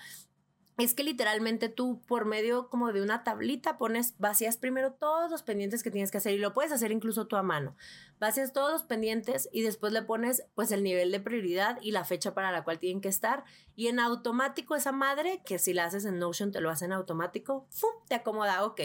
[0.79, 5.43] Es que literalmente tú por medio como de una tablita pones, vacías primero todos los
[5.43, 7.77] pendientes que tienes que hacer y lo puedes hacer incluso tú a mano.
[8.19, 12.05] Vacías todos los pendientes y después le pones pues el nivel de prioridad y la
[12.05, 13.45] fecha para la cual tienen que estar
[13.77, 16.93] y en automático esa madre, que si la haces en Notion te lo hace en
[16.93, 17.91] automático, ¡fum!
[18.09, 18.81] te acomoda, ok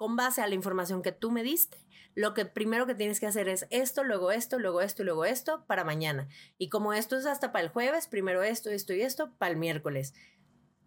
[0.00, 1.76] con base a la información que tú me diste,
[2.14, 5.26] lo que primero que tienes que hacer es esto, luego esto, luego esto y luego
[5.26, 6.26] esto para mañana.
[6.56, 9.58] Y como esto es hasta para el jueves, primero esto, esto y esto para el
[9.58, 10.14] miércoles.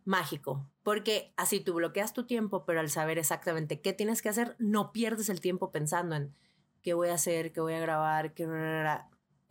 [0.03, 4.55] Mágico, porque así tú bloqueas tu tiempo, pero al saber exactamente qué tienes que hacer,
[4.57, 6.33] no pierdes el tiempo pensando en
[6.81, 8.47] qué voy a hacer, qué voy a grabar, qué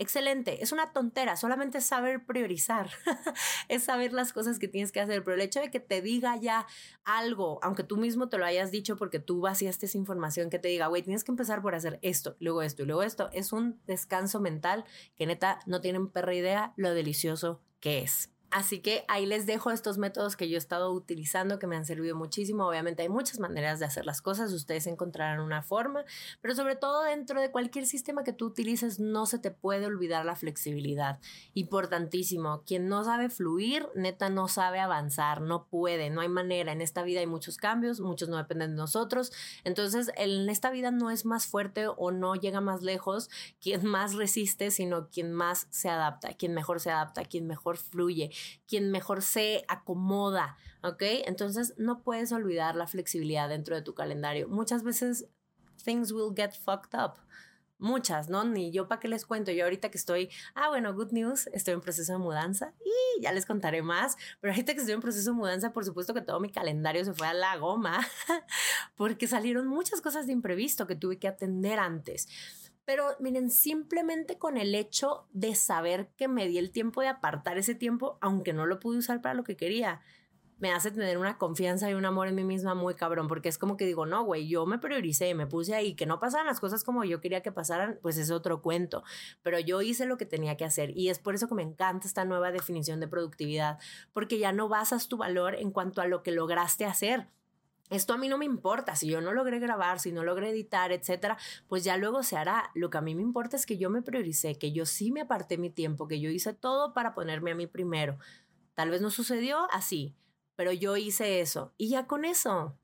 [0.03, 2.91] excelente, es una tontera, solamente saber priorizar,
[3.69, 6.37] es saber las cosas que tienes que hacer, pero el hecho de que te diga
[6.37, 6.67] ya
[7.05, 10.69] algo, aunque tú mismo te lo hayas dicho porque tú vaciaste esa información, que te
[10.69, 13.81] diga, güey, tienes que empezar por hacer esto, luego esto y luego esto, es un
[13.87, 14.85] descanso mental
[15.17, 18.31] que neta no tienen perra idea lo delicioso que es.
[18.53, 21.87] Así que ahí les dejo estos métodos que yo he estado utilizando que me han
[21.87, 22.69] servido muchísimo.
[22.69, 26.05] Obviamente hay muchas maneras de hacer las cosas, ustedes encontrarán una forma,
[26.43, 30.27] pero sobre todo dentro de cualquier sistema que tú utilices no se te puede olvidar
[30.27, 31.19] la flexibilidad.
[31.55, 36.73] Importantísimo, quien no sabe fluir, neta no sabe avanzar, no puede, no hay manera.
[36.73, 39.33] En esta vida hay muchos cambios, muchos no dependen de nosotros.
[39.65, 43.31] Entonces, en esta vida no es más fuerte o no llega más lejos
[43.63, 48.31] quien más resiste, sino quien más se adapta, quien mejor se adapta, quien mejor fluye
[48.67, 51.03] quien mejor se acomoda, ¿ok?
[51.27, 54.49] Entonces no puedes olvidar la flexibilidad dentro de tu calendario.
[54.49, 55.29] Muchas veces
[55.85, 57.15] things will get fucked up.
[57.79, 58.45] Muchas, ¿no?
[58.45, 59.51] Ni yo para qué les cuento.
[59.51, 63.33] Yo ahorita que estoy, ah, bueno, good news, estoy en proceso de mudanza y ya
[63.33, 64.17] les contaré más.
[64.41, 67.13] Pero ahorita que estoy en proceso de mudanza, por supuesto que todo mi calendario se
[67.13, 68.07] fue a la goma
[68.97, 72.29] porque salieron muchas cosas de imprevisto que tuve que atender antes.
[72.85, 77.59] Pero miren, simplemente con el hecho de saber que me di el tiempo de apartar
[77.59, 80.01] ese tiempo, aunque no lo pude usar para lo que quería,
[80.63, 83.59] me hace tener una confianza y un amor en mí misma muy cabrón, porque es
[83.59, 86.61] como que digo, no, güey, yo me prioricé, me puse ahí, que no pasaran las
[86.61, 89.03] cosas como yo quería que pasaran, pues es otro cuento,
[89.43, 92.07] pero yo hice lo que tenía que hacer y es por eso que me encanta
[92.07, 93.81] esta nueva definición de productividad,
[94.13, 97.27] porque ya no basas tu valor en cuanto a lo que lograste hacer,
[97.93, 100.93] esto a mí no me importa, si yo no logré grabar, si no logré editar,
[100.93, 102.71] etcétera, pues ya luego se hará.
[102.75, 105.21] Lo que a mí me importa es que yo me prioricé, que yo sí me
[105.21, 108.19] aparté mi tiempo, que yo hice todo para ponerme a mí primero.
[108.75, 110.17] Tal vez no sucedió así,
[110.57, 111.75] pero yo hice eso.
[111.77, 112.79] Y ya con eso,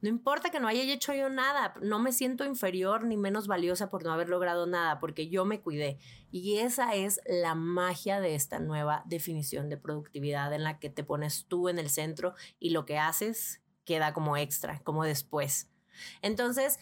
[0.00, 3.90] no importa que no haya hecho yo nada, no me siento inferior ni menos valiosa
[3.90, 5.98] por no haber logrado nada, porque yo me cuidé.
[6.30, 11.04] Y esa es la magia de esta nueva definición de productividad en la que te
[11.04, 15.68] pones tú en el centro y lo que haces queda como extra, como después.
[16.22, 16.78] Entonces,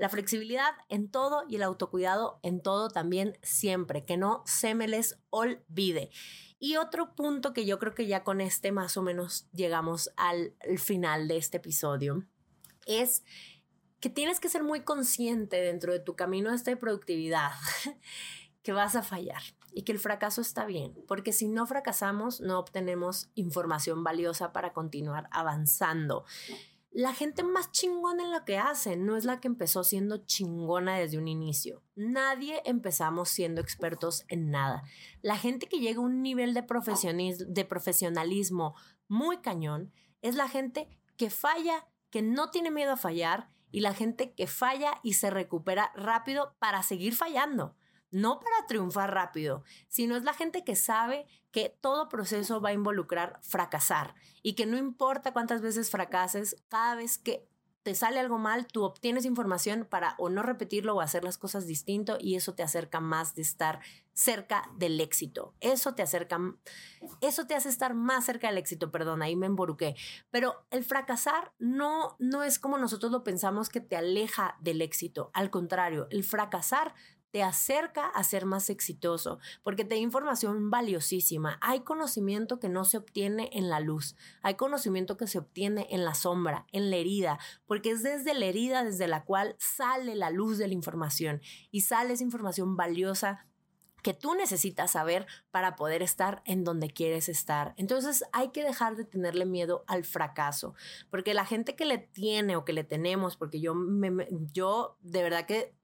[0.00, 4.88] la flexibilidad en todo y el autocuidado en todo también siempre, que no se me
[4.88, 6.10] les olvide.
[6.58, 10.54] Y otro punto que yo creo que ya con este más o menos llegamos al,
[10.78, 12.26] final de este episodio
[12.86, 13.24] es
[14.00, 17.52] que tienes que ser muy consciente dentro de tu camino de productividad
[18.62, 22.58] que vas a fallar y que el fracaso está bien, porque si no fracasamos no
[22.58, 26.24] obtenemos información valiosa para continuar avanzando.
[26.92, 30.98] la gente más chingona en lo que hace no es la que empezó siendo chingona
[30.98, 31.84] desde un inicio.
[31.94, 34.82] Nadie empezamos siendo expertos en nada.
[35.22, 36.64] La gente que llega a un nivel de,
[37.48, 38.74] de profesionalismo
[39.06, 43.94] muy cañón es la gente que falla, que no tiene miedo a fallar y la
[43.94, 47.76] gente que falla y se recupera rápido para seguir fallando
[48.10, 52.74] no para triunfar rápido, sino es la gente que sabe que todo proceso va a
[52.74, 57.48] involucrar fracasar y que no importa cuántas veces fracases, cada vez que
[57.82, 61.66] te sale algo mal, tú obtienes información para o no repetirlo o hacer las cosas
[61.66, 63.80] distinto y eso te acerca más de estar
[64.12, 65.54] cerca del éxito.
[65.60, 66.38] Eso te acerca,
[67.22, 69.96] eso te hace estar más cerca del éxito, perdón, ahí me emboruqué.
[70.30, 75.30] Pero el fracasar no, no es como nosotros lo pensamos que te aleja del éxito.
[75.32, 76.94] Al contrario, el fracasar
[77.30, 81.58] te acerca a ser más exitoso, porque te da información valiosísima.
[81.60, 86.04] Hay conocimiento que no se obtiene en la luz, hay conocimiento que se obtiene en
[86.04, 90.30] la sombra, en la herida, porque es desde la herida desde la cual sale la
[90.30, 91.40] luz de la información
[91.70, 93.46] y sale esa información valiosa
[94.02, 97.74] que tú necesitas saber para poder estar en donde quieres estar.
[97.76, 100.74] Entonces hay que dejar de tenerle miedo al fracaso,
[101.10, 105.22] porque la gente que le tiene o que le tenemos, porque yo, me, yo de
[105.22, 105.74] verdad que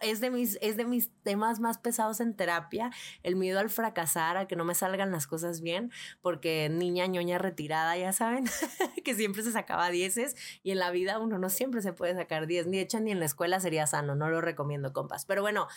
[0.00, 2.90] es de, mis, es de mis temas más pesados en terapia,
[3.22, 7.38] el miedo al fracasar, a que no me salgan las cosas bien, porque niña ñoña
[7.38, 8.44] retirada, ya saben,
[9.04, 12.46] que siempre se sacaba dieces y en la vida uno no siempre se puede sacar
[12.46, 15.24] diez, ni de hecho ni en la escuela sería sano, no lo recomiendo, compas.
[15.24, 15.68] Pero bueno,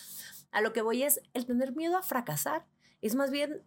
[0.52, 2.65] a lo que voy es el tener miedo a fracasar,
[3.02, 3.62] es más bien,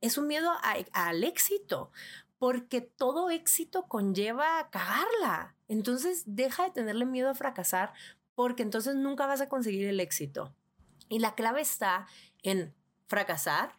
[0.00, 0.50] es un miedo
[0.92, 1.90] al éxito,
[2.38, 5.54] porque todo éxito conlleva cagarla.
[5.68, 7.92] Entonces, deja de tenerle miedo a fracasar
[8.40, 10.54] porque entonces nunca vas a conseguir el éxito.
[11.10, 12.06] Y la clave está
[12.42, 12.74] en
[13.06, 13.78] fracasar,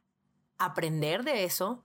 [0.59, 1.83] aprender de eso,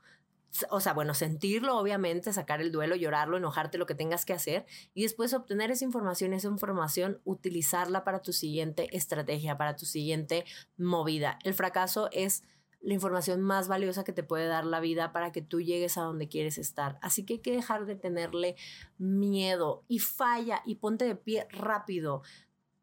[0.68, 4.66] o sea, bueno, sentirlo, obviamente, sacar el duelo, llorarlo, enojarte, lo que tengas que hacer,
[4.92, 10.44] y después obtener esa información, esa información, utilizarla para tu siguiente estrategia, para tu siguiente
[10.76, 11.38] movida.
[11.44, 12.42] El fracaso es
[12.86, 16.02] la información más valiosa que te puede dar la vida para que tú llegues a
[16.02, 16.98] donde quieres estar.
[17.02, 18.54] Así que hay que dejar de tenerle
[18.98, 22.22] miedo y falla y ponte de pie rápido.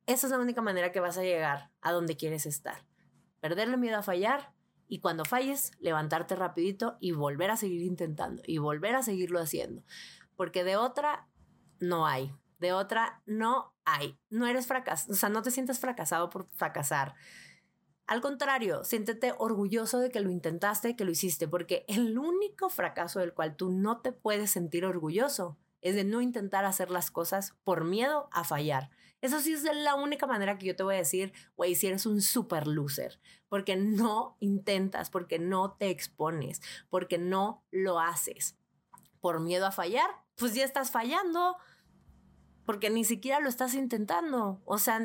[0.05, 2.85] Esa es la única manera que vas a llegar a donde quieres estar.
[3.39, 4.53] Perderle miedo a fallar
[4.87, 9.83] y cuando falles, levantarte rapidito y volver a seguir intentando y volver a seguirlo haciendo.
[10.35, 11.27] Porque de otra
[11.79, 12.33] no hay.
[12.59, 14.19] De otra no hay.
[14.29, 17.15] No eres fracasado, o sea, no te sientes fracasado por fracasar.
[18.05, 23.19] Al contrario, siéntete orgulloso de que lo intentaste, que lo hiciste, porque el único fracaso
[23.19, 27.55] del cual tú no te puedes sentir orgulloso es de no intentar hacer las cosas
[27.63, 28.89] por miedo a fallar.
[29.23, 32.05] Eso sí es la única manera que yo te voy a decir, güey, si eres
[32.05, 38.57] un super loser, porque no intentas, porque no te expones, porque no lo haces.
[39.21, 41.55] Por miedo a fallar, pues ya estás fallando,
[42.65, 44.61] porque ni siquiera lo estás intentando.
[44.65, 44.99] O sea,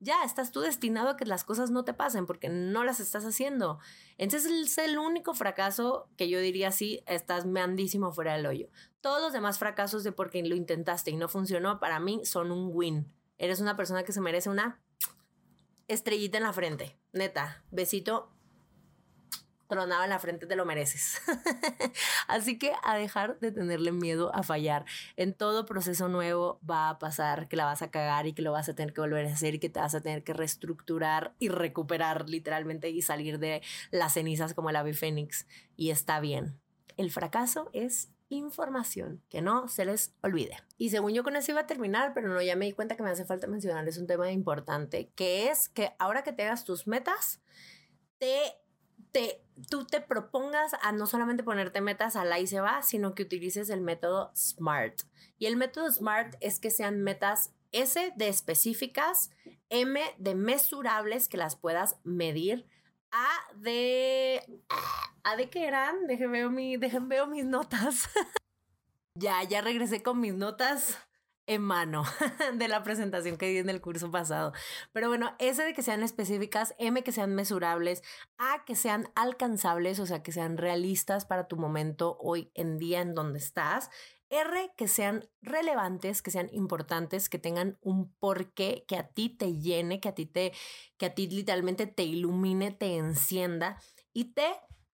[0.00, 3.24] ya estás tú destinado a que las cosas no te pasen porque no las estás
[3.24, 3.78] haciendo.
[4.18, 8.68] Entonces es el único fracaso que yo diría sí, estás meandísimo fuera del hoyo.
[9.00, 12.70] Todos los demás fracasos de porque lo intentaste y no funcionó, para mí son un
[12.72, 13.19] win.
[13.40, 14.78] Eres una persona que se merece una
[15.88, 16.98] estrellita en la frente.
[17.14, 18.30] Neta, besito
[19.66, 21.22] tronado en la frente, te lo mereces.
[22.28, 24.84] Así que a dejar de tenerle miedo a fallar.
[25.16, 28.52] En todo proceso nuevo va a pasar que la vas a cagar y que lo
[28.52, 31.34] vas a tener que volver a hacer y que te vas a tener que reestructurar
[31.38, 35.46] y recuperar literalmente y salir de las cenizas como el ave fénix.
[35.76, 36.60] Y está bien.
[36.98, 40.56] El fracaso es información, que no se les olvide.
[40.78, 43.02] Y según yo con eso iba a terminar, pero no, ya me di cuenta que
[43.02, 46.64] me hace falta mencionar, es un tema importante, que es que ahora que te hagas
[46.64, 47.40] tus metas,
[48.18, 48.40] te,
[49.12, 53.14] te, tú te propongas a no solamente ponerte metas a la y se va, sino
[53.14, 55.02] que utilices el método SMART.
[55.38, 59.30] Y el método SMART es que sean metas S de específicas,
[59.68, 62.66] M de mesurables que las puedas medir,
[63.12, 64.60] A de
[65.24, 66.06] ¿A de qué eran?
[66.06, 68.08] Dejen veo, mi, dejen veo mis notas.
[69.14, 70.98] ya, ya regresé con mis notas
[71.46, 72.04] en mano
[72.54, 74.52] de la presentación que di en el curso pasado.
[74.92, 78.02] Pero bueno, ese de que sean específicas, M que sean mesurables,
[78.38, 83.00] A que sean alcanzables, o sea, que sean realistas para tu momento hoy en día
[83.00, 83.90] en donde estás.
[84.30, 89.58] R que sean relevantes, que sean importantes, que tengan un porqué, que a ti te
[89.58, 90.52] llene, que a ti te,
[90.96, 93.80] que a ti literalmente te ilumine, te encienda.
[94.12, 94.42] Y T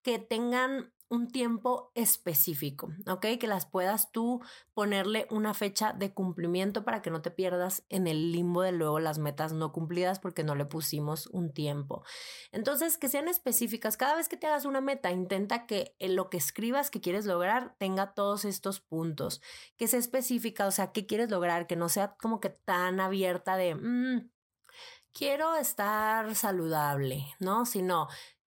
[0.01, 3.25] que tengan un tiempo específico, ¿ok?
[3.39, 4.41] Que las puedas tú
[4.73, 8.99] ponerle una fecha de cumplimiento para que no te pierdas en el limbo de luego
[8.99, 12.03] las metas no cumplidas porque no le pusimos un tiempo.
[12.51, 13.97] Entonces, que sean específicas.
[13.97, 17.75] Cada vez que te hagas una meta, intenta que lo que escribas que quieres lograr
[17.77, 19.41] tenga todos estos puntos,
[19.77, 23.55] que sea específica, o sea, qué quieres lograr, que no sea como que tan abierta
[23.55, 23.75] de...
[23.75, 24.29] Mm,
[25.17, 27.65] quiero estar saludable, ¿no?
[27.65, 28.07] Sino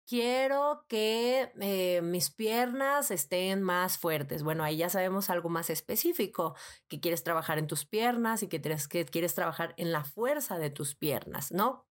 [0.10, 4.42] quiero que eh, mis piernas estén más fuertes.
[4.42, 6.56] Bueno, ahí ya sabemos algo más específico,
[6.88, 10.72] que quieres trabajar en tus piernas y que, que quieres trabajar en la fuerza de
[10.72, 11.86] tus piernas, ¿no?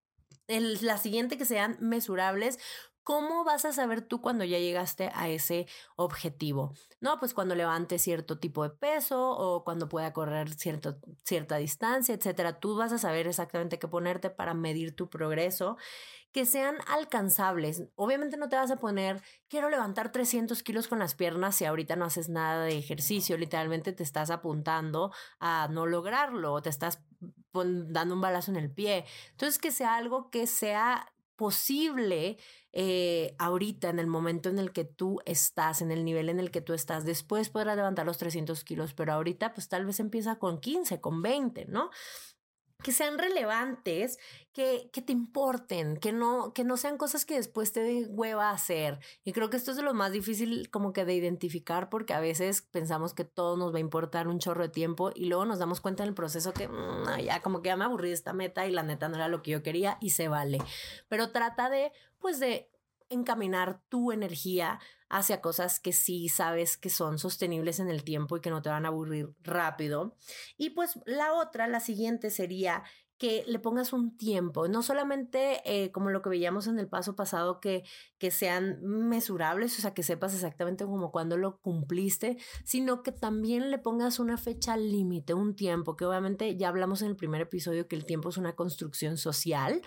[0.48, 2.58] La siguiente que sean mesurables,
[3.06, 6.74] ¿Cómo vas a saber tú cuando ya llegaste a ese objetivo?
[7.00, 12.16] No, pues cuando levantes cierto tipo de peso o cuando pueda correr cierto, cierta distancia,
[12.16, 12.58] etcétera.
[12.58, 15.76] Tú vas a saber exactamente qué ponerte para medir tu progreso
[16.32, 17.84] que sean alcanzables.
[17.94, 21.94] Obviamente no te vas a poner, quiero levantar 300 kilos con las piernas si ahorita
[21.94, 27.04] no haces nada de ejercicio, literalmente te estás apuntando a no lograrlo o te estás
[27.52, 29.04] dando un balazo en el pie.
[29.30, 32.38] Entonces, que sea algo que sea posible
[32.72, 36.50] eh, ahorita, en el momento en el que tú estás, en el nivel en el
[36.50, 37.04] que tú estás.
[37.04, 41.22] Después podrás levantar los 300 kilos, pero ahorita pues tal vez empieza con 15, con
[41.22, 41.90] 20, ¿no?
[42.82, 44.18] Que sean relevantes,
[44.52, 48.50] que, que, te importen, que no, que no sean cosas que después te den hueva
[48.50, 48.98] hacer.
[49.24, 52.20] Y creo que esto es de lo más difícil como que de identificar porque a
[52.20, 55.58] veces pensamos que todo nos va a importar un chorro de tiempo y luego nos
[55.58, 58.32] damos cuenta en el proceso que mm, ya como que ya me aburrí de esta
[58.32, 60.58] meta y la neta no era lo que yo quería y se vale.
[61.08, 62.70] Pero trata de, pues de
[63.08, 68.40] encaminar tu energía hacia cosas que sí sabes que son sostenibles en el tiempo y
[68.40, 70.16] que no te van a aburrir rápido.
[70.56, 72.82] Y pues la otra, la siguiente sería
[73.18, 77.16] que le pongas un tiempo, no solamente eh, como lo que veíamos en el paso
[77.16, 77.82] pasado, que,
[78.18, 83.70] que sean mesurables, o sea, que sepas exactamente como cuándo lo cumpliste, sino que también
[83.70, 87.88] le pongas una fecha límite, un tiempo, que obviamente ya hablamos en el primer episodio
[87.88, 89.80] que el tiempo es una construcción social,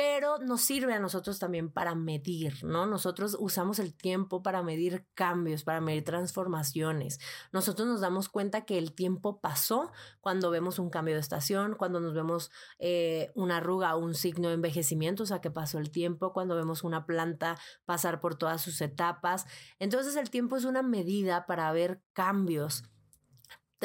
[0.00, 2.86] pero nos sirve a nosotros también para medir, ¿no?
[2.86, 7.20] Nosotros usamos el tiempo para medir cambios, para medir transformaciones.
[7.52, 9.92] Nosotros nos damos cuenta que el tiempo pasó
[10.22, 14.48] cuando vemos un cambio de estación, cuando nos vemos eh, una arruga o un signo
[14.48, 18.62] de envejecimiento, o sea, que pasó el tiempo, cuando vemos una planta pasar por todas
[18.62, 19.44] sus etapas.
[19.78, 22.84] Entonces el tiempo es una medida para ver cambios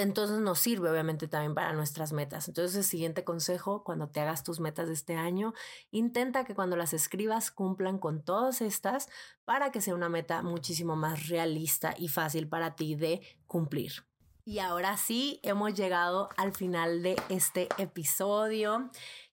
[0.02, 2.48] entonces nos sirve obviamente también para nuestras metas.
[2.48, 5.54] Entonces el siguiente consejo, cuando te hagas tus metas de este año,
[5.92, 9.10] intenta que cuando las escribas cumplan con todas estas
[9.46, 14.06] para que sea una meta muchísimo más realista y fácil para ti de cumplir.
[14.44, 18.92] Y ahora sí, hemos llegado al final de este episodio.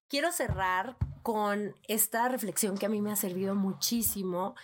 [0.09, 4.55] Quiero cerrar con esta reflexión que a mí me ha servido muchísimo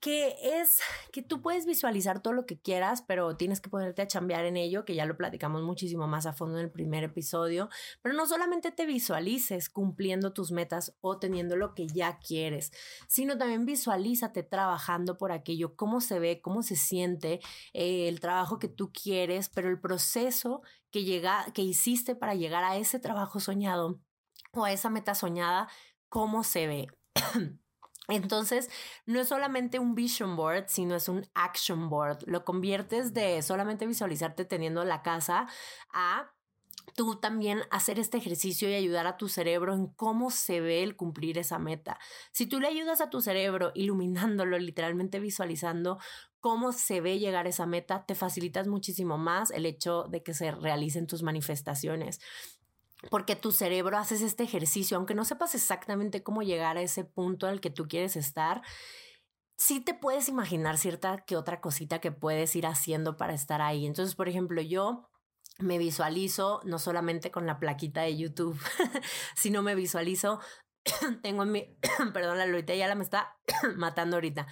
[0.00, 0.80] que es
[1.12, 4.56] que tú puedes visualizar todo lo que quieras, pero tienes que ponerte a chambear en
[4.56, 7.68] ello, que ya lo platicamos muchísimo más a fondo en el primer episodio,
[8.00, 12.70] pero no solamente te visualices cumpliendo tus metas o teniendo lo que ya quieres,
[13.08, 17.40] sino también visualízate trabajando por aquello, cómo se ve, cómo se siente
[17.72, 22.62] eh, el trabajo que tú quieres, pero el proceso que, llega, que hiciste para llegar
[22.62, 24.00] a ese trabajo soñado
[24.52, 25.68] o a esa meta soñada,
[26.08, 26.86] cómo se ve.
[28.08, 28.70] Entonces,
[29.04, 32.24] no es solamente un vision board, sino es un action board.
[32.26, 35.46] Lo conviertes de solamente visualizarte teniendo la casa
[35.92, 36.32] a
[36.94, 40.96] tú también hacer este ejercicio y ayudar a tu cerebro en cómo se ve el
[40.96, 41.98] cumplir esa meta.
[42.32, 45.98] Si tú le ayudas a tu cerebro iluminándolo, literalmente visualizando
[46.40, 50.34] cómo se ve llegar a esa meta, te facilitas muchísimo más el hecho de que
[50.34, 52.20] se realicen tus manifestaciones
[53.10, 57.46] porque tu cerebro haces este ejercicio, aunque no sepas exactamente cómo llegar a ese punto
[57.46, 58.62] al que tú quieres estar,
[59.56, 63.86] sí te puedes imaginar cierta que otra cosita que puedes ir haciendo para estar ahí.
[63.86, 65.08] Entonces, por ejemplo, yo
[65.58, 68.58] me visualizo no solamente con la plaquita de YouTube,
[69.36, 70.40] sino me visualizo,
[71.22, 71.76] tengo en mi,
[72.12, 73.36] perdón, la ya la me está
[73.76, 74.46] matando ahorita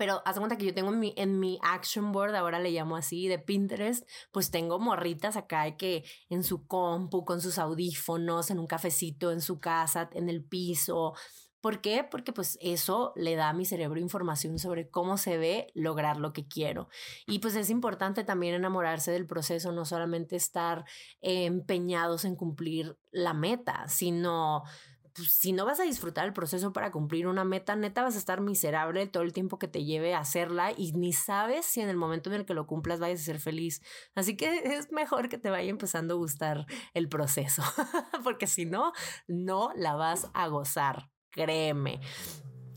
[0.00, 2.96] pero haz cuenta que yo tengo en mi, en mi action board, ahora le llamo
[2.96, 8.60] así, de Pinterest, pues tengo morritas acá que en su compu, con sus audífonos, en
[8.60, 11.12] un cafecito, en su casa, en el piso.
[11.60, 12.02] ¿Por qué?
[12.02, 16.32] Porque pues eso le da a mi cerebro información sobre cómo se ve lograr lo
[16.32, 16.88] que quiero.
[17.26, 20.86] Y pues es importante también enamorarse del proceso, no solamente estar
[21.20, 24.62] empeñados en cumplir la meta, sino
[25.14, 28.18] pues, si no vas a disfrutar el proceso para cumplir una meta, neta vas a
[28.18, 31.88] estar miserable todo el tiempo que te lleve a hacerla y ni sabes si en
[31.88, 33.82] el momento en el que lo cumplas vayas a ser feliz.
[34.14, 37.62] Así que es mejor que te vaya empezando a gustar el proceso,
[38.24, 38.92] porque si no,
[39.26, 42.00] no la vas a gozar, créeme.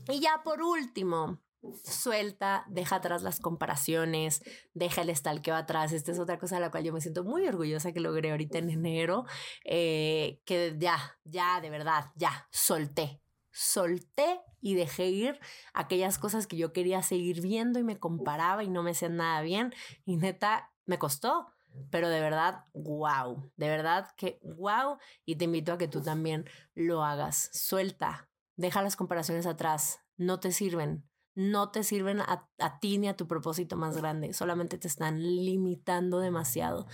[0.08, 1.40] Y ya por último,
[1.84, 4.42] suelta, deja atrás las comparaciones,
[4.74, 5.92] deja el estalqueo atrás.
[5.92, 8.58] Esta es otra cosa de la cual yo me siento muy orgullosa que logré ahorita
[8.58, 9.24] en enero,
[9.64, 15.40] eh, que ya, ya, de verdad, ya, solté, solté y dejé ir
[15.72, 19.40] aquellas cosas que yo quería seguir viendo y me comparaba y no me hacían nada
[19.42, 19.74] bien.
[20.04, 21.48] Y neta, me costó,
[21.90, 24.98] pero de verdad, wow, de verdad que wow.
[25.24, 27.50] Y te invito a que tú también lo hagas.
[27.52, 31.08] Suelta, deja las comparaciones atrás, no te sirven.
[31.34, 35.20] No te sirven a, a ti ni a tu propósito más grande, solamente te están
[35.20, 36.86] limitando demasiado.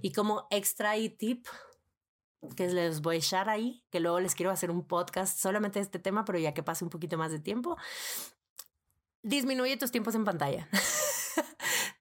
[0.00, 1.46] Y como extra y tip,
[2.56, 5.84] que les voy a echar ahí, que luego les quiero hacer un podcast solamente de
[5.84, 7.76] este tema, pero ya que pase un poquito más de tiempo,
[9.22, 10.68] disminuye tus tiempos en pantalla.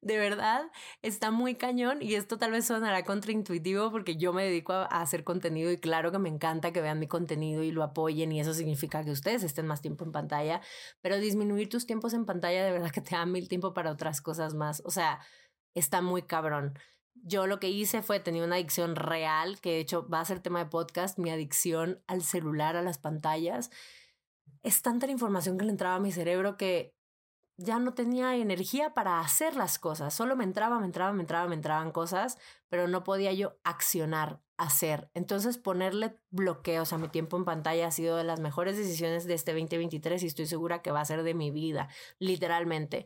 [0.02, 0.72] de verdad,
[1.04, 5.24] está muy cañón y esto tal vez sonará contraintuitivo porque yo me dedico a, hacer
[5.24, 8.56] contenido y claro que me encanta que vean mi contenido y lo apoyen y eso
[8.56, 10.62] significa que ustedes estén más tiempo en pantalla,
[11.02, 14.22] pero disminuir tus tiempos en pantalla de verdad que te da mil tiempo para otras
[14.22, 14.82] cosas más.
[14.86, 15.20] O sea,
[15.76, 16.78] está muy cabrón.
[17.14, 20.39] Yo lo que hice fue tener una adicción real, que de hecho va a ser
[20.39, 23.70] tema de podcast, mi adicción al celular, a las pantallas.
[24.64, 26.95] Es tanta la información que le entraba a mi cerebro que
[27.64, 30.14] ya no tenía energía para hacer las cosas.
[30.14, 32.38] Solo me entraba, me entraba, me entraba, me entraban cosas,
[32.70, 35.09] pero no podía yo accionar, hacer.
[35.14, 39.34] Entonces ponerle bloqueos a mi tiempo en pantalla ha sido de las mejores decisiones de
[39.34, 41.89] este 2023 y estoy segura que va a ser de mi vida,
[42.20, 43.05] literalmente.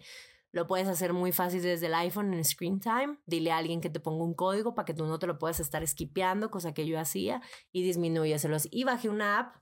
[0.52, 3.18] Lo puedes hacer muy fácil desde el iPhone en Screen Time.
[3.26, 5.60] Dile a alguien que te ponga un código para que tú no te lo puedas
[5.60, 7.42] estar skipeando, cosa que yo hacía,
[7.74, 8.70] y disminúyeselos.
[8.72, 9.56] Y bajé una app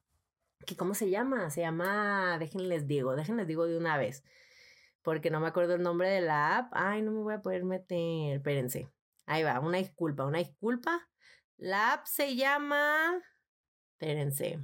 [0.67, 1.49] que, ¿cómo se llama?
[1.49, 4.23] Se llama, déjenles digo, déjenles digo de una vez,
[5.03, 6.71] porque no me acuerdo el nombre de la app.
[6.73, 8.89] Ay, no me voy a poder meter, espérense.
[9.25, 11.07] Ahí va, una disculpa, una disculpa.
[11.57, 13.21] La app se llama,
[13.93, 14.59] espérense.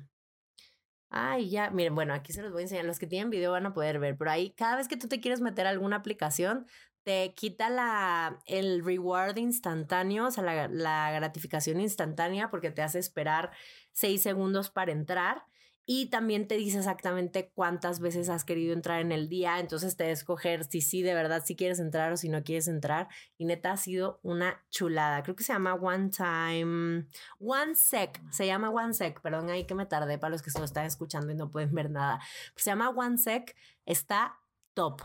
[1.12, 2.86] Ay, ya, miren, bueno, aquí se los voy a enseñar.
[2.86, 5.20] Los que tienen video van a poder ver, pero ahí cada vez que tú te
[5.20, 6.68] quieres meter a alguna aplicación,
[7.04, 13.00] te quita la, el reward instantáneo, o sea, la, la gratificación instantánea porque te hace
[13.00, 13.52] esperar
[13.92, 15.46] seis segundos para entrar
[15.92, 20.04] y también te dice exactamente cuántas veces has querido entrar en el día, entonces te
[20.04, 23.08] de escoger si sí de verdad si quieres entrar o si no quieres entrar
[23.40, 25.24] y neta ha sido una chulada.
[25.24, 27.08] Creo que se llama One Time,
[27.40, 30.66] One Sec, se llama One Sec, perdón ahí que me tardé para los que solo
[30.66, 32.20] están escuchando y no pueden ver nada.
[32.56, 33.56] se llama One Sec,
[33.88, 34.38] está
[34.76, 35.02] top.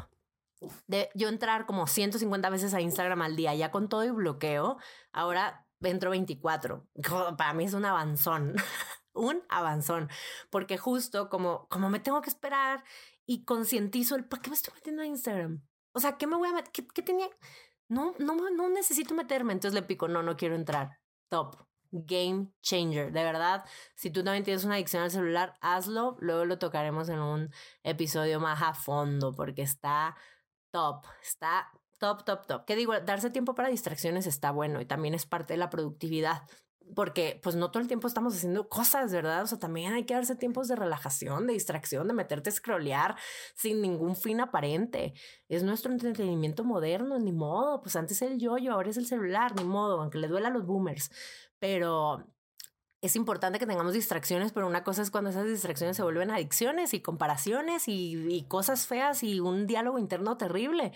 [0.87, 4.77] De yo entrar como 150 veces a Instagram al día, ya con todo y bloqueo,
[5.15, 6.87] ahora entro 24.
[7.39, 8.57] Para mí es un avanzón.
[9.15, 10.11] Un avanzón,
[10.51, 12.85] porque justo como, como me tengo que esperar
[13.27, 15.63] y concientizo el, ¿para qué me estoy metiendo a Instagram?
[15.93, 16.73] O sea, ¿qué me voy a meter?
[16.73, 17.29] ¿Qué, tenía?
[17.89, 20.99] No, no, no necesito meterme, entonces le pico, no, no quiero entrar.
[21.29, 21.57] Top.
[21.97, 23.65] Game changer, de verdad.
[23.95, 26.17] Si tú también tienes una adicción al celular, hazlo.
[26.19, 27.51] Luego lo tocaremos en un
[27.85, 30.17] episodio más a fondo porque está
[30.73, 32.65] top, está top, top, top.
[32.65, 32.99] ¿Qué digo?
[32.99, 36.43] Darse tiempo para distracciones está bueno y también es parte de la productividad
[36.95, 39.43] porque pues no todo el tiempo estamos haciendo cosas, ¿verdad?
[39.43, 43.17] O sea, también hay que darse tiempos de relajación, de distracción, de meterte a scrollear
[43.55, 45.15] sin ningún fin aparente.
[45.49, 47.81] Es nuestro entretenimiento moderno, ni modo.
[47.81, 50.67] Pues antes el yo-yo, ahora es el celular, ni modo, aunque le duela a los
[50.67, 51.11] boomers.
[51.59, 52.27] Pero
[53.01, 56.95] es importante que tengamos distracciones, pero una cosa es cuando esas distracciones se vuelven adicciones
[56.95, 60.93] y comparaciones y, y cosas feas y un diálogo interno terrible.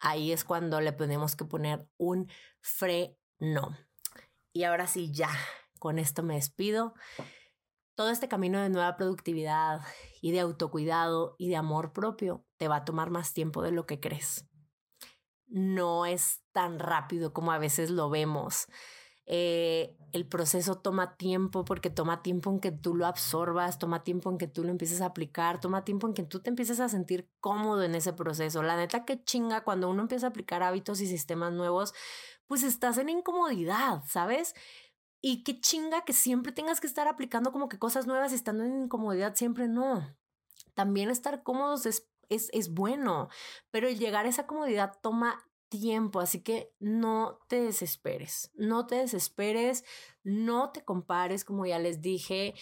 [0.00, 2.28] Ahí es cuando le tenemos que poner un
[2.60, 3.76] freno.
[4.58, 5.30] Y ahora sí, ya,
[5.78, 6.92] con esto me despido.
[7.94, 9.82] Todo este camino de nueva productividad
[10.20, 13.86] y de autocuidado y de amor propio te va a tomar más tiempo de lo
[13.86, 14.48] que crees.
[15.46, 18.66] No es tan rápido como a veces lo vemos.
[19.26, 24.28] Eh, el proceso toma tiempo porque toma tiempo en que tú lo absorbas, toma tiempo
[24.30, 26.88] en que tú lo empieces a aplicar, toma tiempo en que tú te empieces a
[26.88, 28.62] sentir cómodo en ese proceso.
[28.64, 31.92] La neta que chinga cuando uno empieza a aplicar hábitos y sistemas nuevos,
[32.48, 34.54] pues estás en incomodidad, ¿sabes?
[35.20, 38.64] Y qué chinga que siempre tengas que estar aplicando como que cosas nuevas y estando
[38.64, 40.16] en incomodidad, siempre no.
[40.74, 43.28] También estar cómodos es, es, es bueno,
[43.70, 49.84] pero llegar a esa comodidad toma tiempo, así que no te desesperes, no te desesperes,
[50.22, 52.54] no te compares, como ya les dije,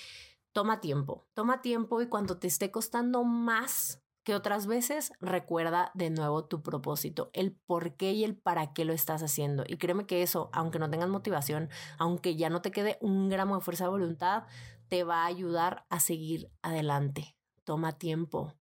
[0.52, 6.10] toma tiempo, toma tiempo y cuando te esté costando más que otras veces, recuerda de
[6.10, 9.62] nuevo tu propósito, el por qué y el para qué lo estás haciendo.
[9.64, 13.54] Y créeme que eso, aunque no tengas motivación, aunque ya no te quede un gramo
[13.54, 14.42] de fuerza de voluntad,
[14.88, 17.36] te va a ayudar a seguir adelante.
[17.62, 18.52] Toma tiempo.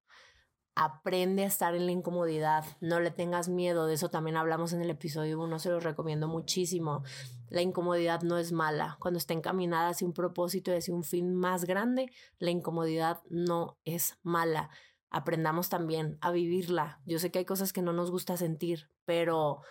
[0.76, 4.84] Aprende a estar en la incomodidad, no le tengas miedo, de eso también hablamos en
[4.84, 7.01] el episodio 1, se lo recomiendo muchísimo.
[7.49, 11.34] La incomodidad no es mala, cuando está encaminada hacia un propósito y hacia un fin
[11.34, 14.70] más grande, la incomodidad no es mala
[15.10, 17.01] aprendamos también a vivirla.
[17.06, 19.62] Yo sé que hay cosas que no nos gusta sentir, pero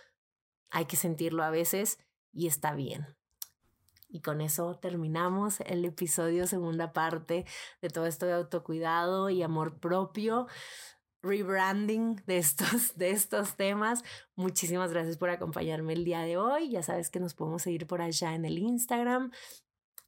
[0.71, 1.99] hay que sentirlo a veces
[2.33, 3.17] y está bien.
[4.09, 7.45] Y con eso terminamos el episodio segunda parte
[7.83, 10.47] de todo esto de autocuidado y amor propio
[11.25, 14.05] rebranding de estos, de estos temas.
[14.37, 16.71] Muchísimas gracias por acompañarme el día de hoy.
[16.71, 19.33] Ya sabes que nos podemos seguir por allá en el Instagram.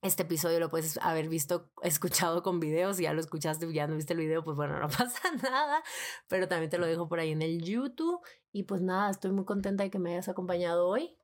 [0.03, 2.97] Este episodio lo puedes haber visto, escuchado con videos.
[2.97, 5.83] Si ya lo escuchaste ya no viste el video, pues bueno, no pasa nada.
[6.29, 8.21] Pero también te lo dejo por ahí en el YouTube.
[8.53, 11.17] Y pues nada, estoy muy contenta de que me hayas acompañado hoy.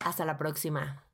[0.00, 1.08] Hasta la próxima.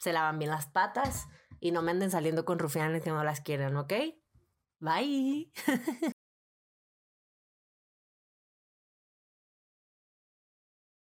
[0.00, 1.26] Se lavan bien las patas
[1.60, 3.92] y no me anden saliendo con rufianes que no las quieren, ¿ok?
[4.78, 5.52] Bye.